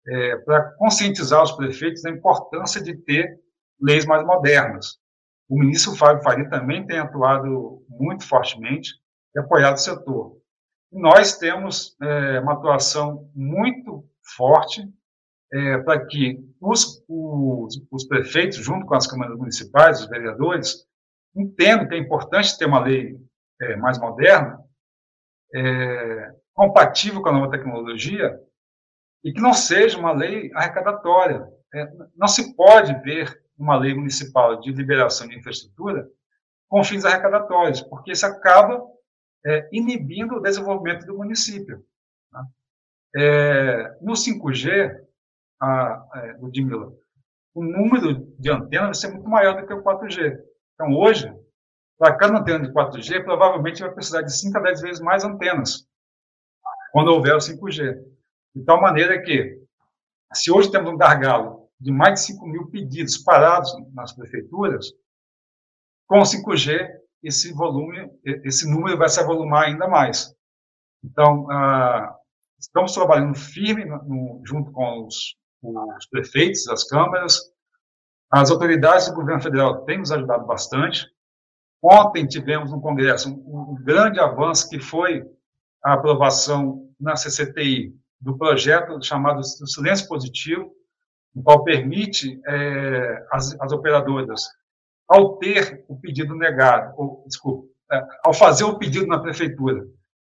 é, 0.07 0.37
para 0.39 0.73
conscientizar 0.77 1.43
os 1.43 1.53
prefeitos 1.53 2.03
da 2.03 2.11
importância 2.11 2.81
de 2.81 2.97
ter 2.97 3.41
leis 3.81 4.07
mais 4.07 4.25
modernas. 4.25 4.99
O 5.49 5.59
ministro 5.59 5.97
Fábio 5.97 6.23
Faria 6.23 6.49
também 6.49 6.87
tem 6.87 6.99
atuado 6.99 7.85
muito 7.89 8.27
fortemente 8.27 8.91
e 9.35 9.41
apoiado 9.41 9.75
o 9.75 9.81
setor. 9.81 10.37
Nós 10.93 11.37
temos 11.39 11.97
é, 12.01 12.39
uma 12.41 12.53
atuação 12.53 13.29
muito 13.35 14.05
forte 14.37 14.89
é, 15.53 15.79
para 15.79 16.07
que 16.07 16.39
os, 16.61 17.05
os, 17.09 17.83
os, 17.91 18.05
prefeitos, 18.07 18.59
junto 18.59 18.87
com 18.87 18.95
as 18.95 19.07
câmaras 19.07 19.37
municipais, 19.37 20.01
os 20.01 20.09
vereadores, 20.09 20.87
entendam 21.37 21.87
que 21.87 21.95
é 21.95 21.99
importante 21.99 22.57
ter 22.57 22.67
uma 22.67 22.83
lei 22.83 23.19
é, 23.61 23.77
mais 23.77 23.99
moderna, 23.99 24.59
é, 25.55 26.35
compatível 26.55 27.21
com 27.21 27.29
a 27.29 27.33
nova 27.33 27.51
tecnologia, 27.51 28.39
e 29.25 29.33
que 29.33 29.41
não 29.41 29.53
seja 29.53 29.99
uma 29.99 30.13
lei 30.13 30.51
arrecadatória. 30.55 31.47
É, 31.75 31.87
não 32.17 32.29
se 32.29 32.57
pode 32.57 32.95
ver 33.03 33.43
uma 33.57 33.77
lei 33.77 33.95
municipal 33.95 34.59
de 34.61 34.73
liberação 34.73 35.29
de 35.29 35.39
infraestrutura 35.39 36.09
com 36.69 36.83
fins 36.83 37.05
arrecadatórios, 37.05 37.83
porque 37.83 38.13
isso 38.13 38.25
acaba 38.25 38.83
é, 39.45 39.69
inibindo 39.73 40.37
o 40.37 40.41
desenvolvimento 40.41 41.05
do 41.07 41.17
município. 41.17 41.85
Tá? 42.31 42.45
É, 43.15 43.99
no 44.01 44.13
5G, 44.13 45.03
a, 45.63 46.05
é, 46.17 46.37
o 47.55 47.63
número 47.63 48.27
de 48.39 48.51
antenas 48.51 48.87
vai 48.87 48.95
ser 48.95 49.13
muito 49.13 49.29
maior 49.29 49.61
do 49.61 49.67
que 49.67 49.73
o 49.73 49.83
4G. 49.83 50.39
Então, 50.75 50.93
hoje, 50.99 51.33
para 51.99 52.17
cada 52.17 52.39
antena 52.39 52.67
de 52.67 52.73
4G, 52.73 53.23
provavelmente 53.23 53.81
vai 53.81 53.93
precisar 53.93 54.23
de 54.23 54.37
5 54.37 54.59
a 54.59 54.61
10 54.61 54.81
vezes 54.81 55.01
mais 55.01 55.23
antenas, 55.23 55.87
quando 56.91 57.09
houver 57.13 57.35
o 57.35 57.39
5G. 57.39 58.03
De 58.55 58.65
tal 58.65 58.81
maneira 58.81 59.23
que, 59.23 59.63
se 60.35 60.51
hoje 60.51 60.71
temos 60.71 60.93
um 60.93 60.97
gargalo 60.97 61.69
de 61.79 61.93
mais 61.93 62.15
de 62.15 62.27
5 62.27 62.47
mil 62.47 62.67
pedidos 62.69 63.19
parados 63.19 63.73
nas 63.95 64.13
prefeituras, 64.13 64.87
com 66.09 66.19
o 66.19 66.23
5G, 66.23 66.89
esse 67.23 67.53
volume, 67.53 68.11
esse 68.25 68.69
número 68.69 68.99
vai 68.99 69.09
se 69.09 69.21
avolumar 69.21 69.67
ainda 69.67 69.87
mais. 69.87 70.35
Então, 71.05 71.49
ah, 71.51 72.17
estamos 72.59 72.93
trabalhando 72.93 73.37
firme 73.37 73.85
no, 73.85 74.41
junto 74.45 74.73
com 74.73 75.07
os, 75.07 75.37
os, 75.63 76.07
prefeitos, 76.07 76.69
as 76.69 76.85
câmaras, 76.85 77.41
as 78.31 78.51
autoridades 78.51 79.09
do 79.09 79.15
governo 79.15 79.43
federal 79.43 79.85
têm 79.85 79.99
nos 79.99 80.11
ajudado 80.11 80.47
bastante. 80.47 81.07
Ontem 81.83 82.27
tivemos 82.27 82.71
no 82.71 82.81
Congresso 82.81 83.29
um, 83.31 83.77
grande 83.83 84.19
avanço 84.19 84.69
que 84.69 84.81
foi 84.81 85.23
a 85.85 85.95
aprovação 85.95 86.89
na 86.99 87.15
CCTI 87.15 87.95
do 88.21 88.39
projeto 88.39 89.03
chamado 89.03 89.43
Silêncio 89.43 90.09
Positivo, 90.09 90.73
o 91.35 91.43
qual 91.43 91.65
permite 91.65 92.41
é, 92.47 93.27
as, 93.33 93.59
as, 93.61 93.73
operadoras, 93.73 94.43
ao 95.09 95.39
ter 95.39 95.85
o 95.89 95.99
pedido 95.99 96.37
negado, 96.37 96.95
ou, 96.97 97.25
desculpa, 97.27 97.67
é, 97.91 98.07
ao 98.25 98.33
fazer 98.33 98.65
o 98.65 98.79
pedido 98.79 99.07
na 99.07 99.19
prefeitura, 99.19 99.85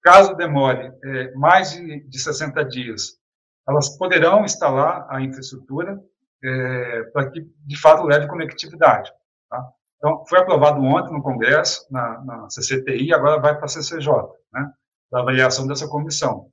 caso 0.04 0.36
demore 0.36 0.92
é, 1.04 1.32
mais 1.36 1.72
de, 1.72 2.02
de 2.02 2.20
60 2.20 2.64
dias, 2.66 3.18
elas 3.68 3.98
poderão 3.98 4.46
instalar 4.46 5.06
a 5.10 5.22
infraestrutura 5.22 6.02
é, 6.44 7.04
para 7.14 7.30
que, 7.32 7.42
de 7.66 7.80
fato, 7.80 8.04
leve 8.04 8.28
conectividade. 8.28 9.12
Tá? 9.50 9.70
Então, 9.98 10.24
foi 10.28 10.40
aprovado 10.40 10.80
ontem 10.82 11.14
no 11.14 11.24
Congresso, 11.24 11.86
na, 11.92 12.24
na 12.24 12.48
CCTI, 12.50 13.14
agora 13.14 13.42
vai 13.42 13.56
para 13.56 13.66
a 13.66 13.68
CCJ, 13.68 14.12
né, 14.54 14.72
para 15.10 15.22
avaliação 15.22 15.68
dessa 15.68 15.88
comissão. 15.88 16.52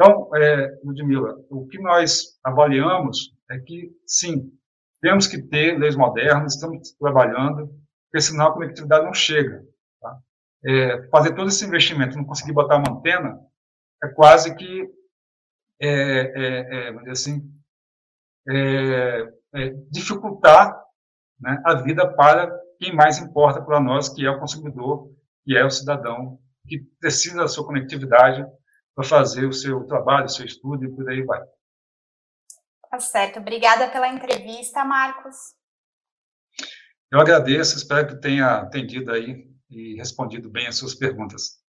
Então, 0.00 0.30
é, 0.36 0.78
Ludmila, 0.84 1.34
o 1.50 1.66
que 1.66 1.80
nós 1.80 2.38
avaliamos 2.44 3.34
é 3.50 3.58
que, 3.58 3.90
sim, 4.06 4.48
temos 5.02 5.26
que 5.26 5.42
ter 5.42 5.76
leis 5.76 5.96
modernas, 5.96 6.54
estamos 6.54 6.92
trabalhando, 6.92 7.68
porque 8.04 8.20
senão 8.20 8.46
a 8.46 8.52
conectividade 8.52 9.04
não 9.04 9.12
chega. 9.12 9.64
Tá? 10.00 10.18
É, 10.64 11.08
fazer 11.08 11.34
todo 11.34 11.48
esse 11.48 11.64
investimento, 11.64 12.16
não 12.16 12.24
conseguir 12.24 12.52
botar 12.52 12.76
uma 12.76 12.96
antena, 12.96 13.40
é 14.04 14.08
quase 14.08 14.54
que, 14.54 14.88
é, 15.80 15.88
é, 15.88 16.88
é 16.88 17.10
assim, 17.10 17.42
é, 18.48 19.28
é, 19.54 19.68
dificultar 19.90 20.74
né, 21.40 21.60
a 21.64 21.74
vida 21.74 22.12
para 22.14 22.50
quem 22.78 22.94
mais 22.94 23.18
importa 23.18 23.62
para 23.62 23.80
nós, 23.80 24.08
que 24.08 24.24
é 24.24 24.30
o 24.30 24.38
consumidor, 24.38 25.12
que 25.44 25.56
é 25.56 25.64
o 25.64 25.70
cidadão, 25.70 26.38
que 26.66 26.80
precisa 27.00 27.38
da 27.38 27.48
sua 27.48 27.66
conectividade 27.66 28.44
para 28.94 29.04
fazer 29.04 29.46
o 29.46 29.52
seu 29.52 29.84
trabalho, 29.84 30.26
o 30.26 30.30
seu 30.30 30.44
estudo 30.44 30.84
e 30.84 30.94
por 30.94 31.08
aí 31.08 31.22
vai. 31.22 31.40
Tá 32.90 33.00
certo. 33.00 33.38
Obrigada 33.38 33.88
pela 33.90 34.08
entrevista, 34.08 34.84
Marcos. 34.84 35.36
Eu 37.10 37.20
agradeço, 37.20 37.76
espero 37.76 38.08
que 38.08 38.20
tenha 38.20 38.58
atendido 38.58 39.12
aí 39.12 39.48
e 39.70 39.94
respondido 39.96 40.50
bem 40.50 40.66
as 40.66 40.76
suas 40.76 40.94
perguntas. 40.94 41.62